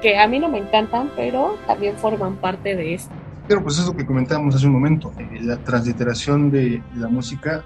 que 0.02 0.17
a 0.17 0.28
mí 0.28 0.39
no 0.39 0.50
me 0.50 0.58
encantan, 0.58 1.12
pero 1.15 1.58
también 1.67 1.96
forman 1.96 2.38
parte 2.38 2.76
de 2.76 2.96
esto. 2.96 3.13
Pero 3.48 3.62
pues 3.62 3.78
es 3.78 3.86
lo 3.86 3.96
que 3.96 4.06
comentábamos 4.06 4.56
hace 4.56 4.65
un 4.65 4.74
momento, 4.74 5.13
eh, 5.20 5.39
la 5.41 5.58
transliteración 5.58 6.50
de 6.50 6.82
la 6.96 7.08
música 7.08 7.63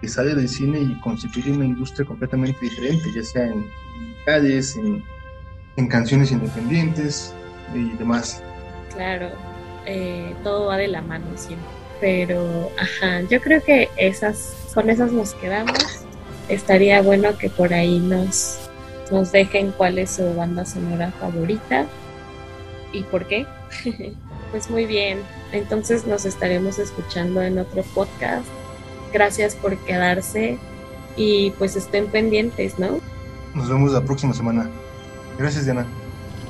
que 0.00 0.08
sale 0.08 0.34
del 0.34 0.48
cine 0.48 0.80
y 0.80 0.98
constituye 1.00 1.52
una 1.52 1.64
industria 1.64 2.06
completamente 2.06 2.58
diferente, 2.60 3.04
ya 3.14 3.22
sea 3.22 3.46
en 3.46 3.66
musicales, 3.98 4.76
en, 4.76 5.04
en 5.76 5.88
canciones 5.88 6.32
independientes 6.32 7.34
y 7.74 7.90
demás. 7.96 8.42
Claro, 8.94 9.30
eh, 9.86 10.34
todo 10.42 10.66
va 10.66 10.76
de 10.76 10.88
la 10.88 11.02
mano 11.02 11.26
siempre. 11.36 11.68
Pero, 12.00 12.70
ajá, 12.78 13.20
yo 13.28 13.40
creo 13.40 13.62
que 13.62 13.90
esas, 13.96 14.70
con 14.74 14.88
esas 14.88 15.12
nos 15.12 15.34
quedamos. 15.34 15.78
Estaría 16.48 17.02
bueno 17.02 17.36
que 17.38 17.50
por 17.50 17.72
ahí 17.72 17.98
nos 17.98 18.58
nos 19.10 19.32
dejen 19.32 19.72
cuál 19.72 19.98
es 19.98 20.10
su 20.10 20.34
banda 20.34 20.64
sonora 20.64 21.10
favorita 21.12 21.86
y 22.92 23.02
por 23.04 23.26
qué. 23.26 23.46
pues 24.50 24.70
muy 24.70 24.86
bien, 24.86 25.20
entonces 25.52 26.06
nos 26.06 26.24
estaremos 26.24 26.78
escuchando 26.78 27.42
en 27.42 27.58
otro 27.58 27.82
podcast. 27.94 28.46
Gracias 29.12 29.54
por 29.54 29.76
quedarse 29.78 30.58
y 31.16 31.50
pues 31.52 31.76
estén 31.76 32.06
pendientes, 32.06 32.78
¿no? 32.78 33.00
Nos 33.54 33.68
vemos 33.68 33.92
la 33.92 34.02
próxima 34.02 34.32
semana. 34.32 34.70
Gracias, 35.38 35.64
Diana. 35.64 35.86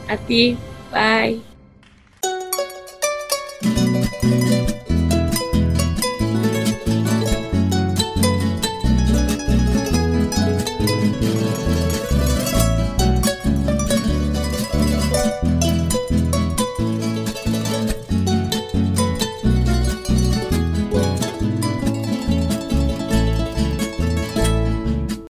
A 0.08 0.16
ti, 0.16 0.58
bye. 0.92 1.49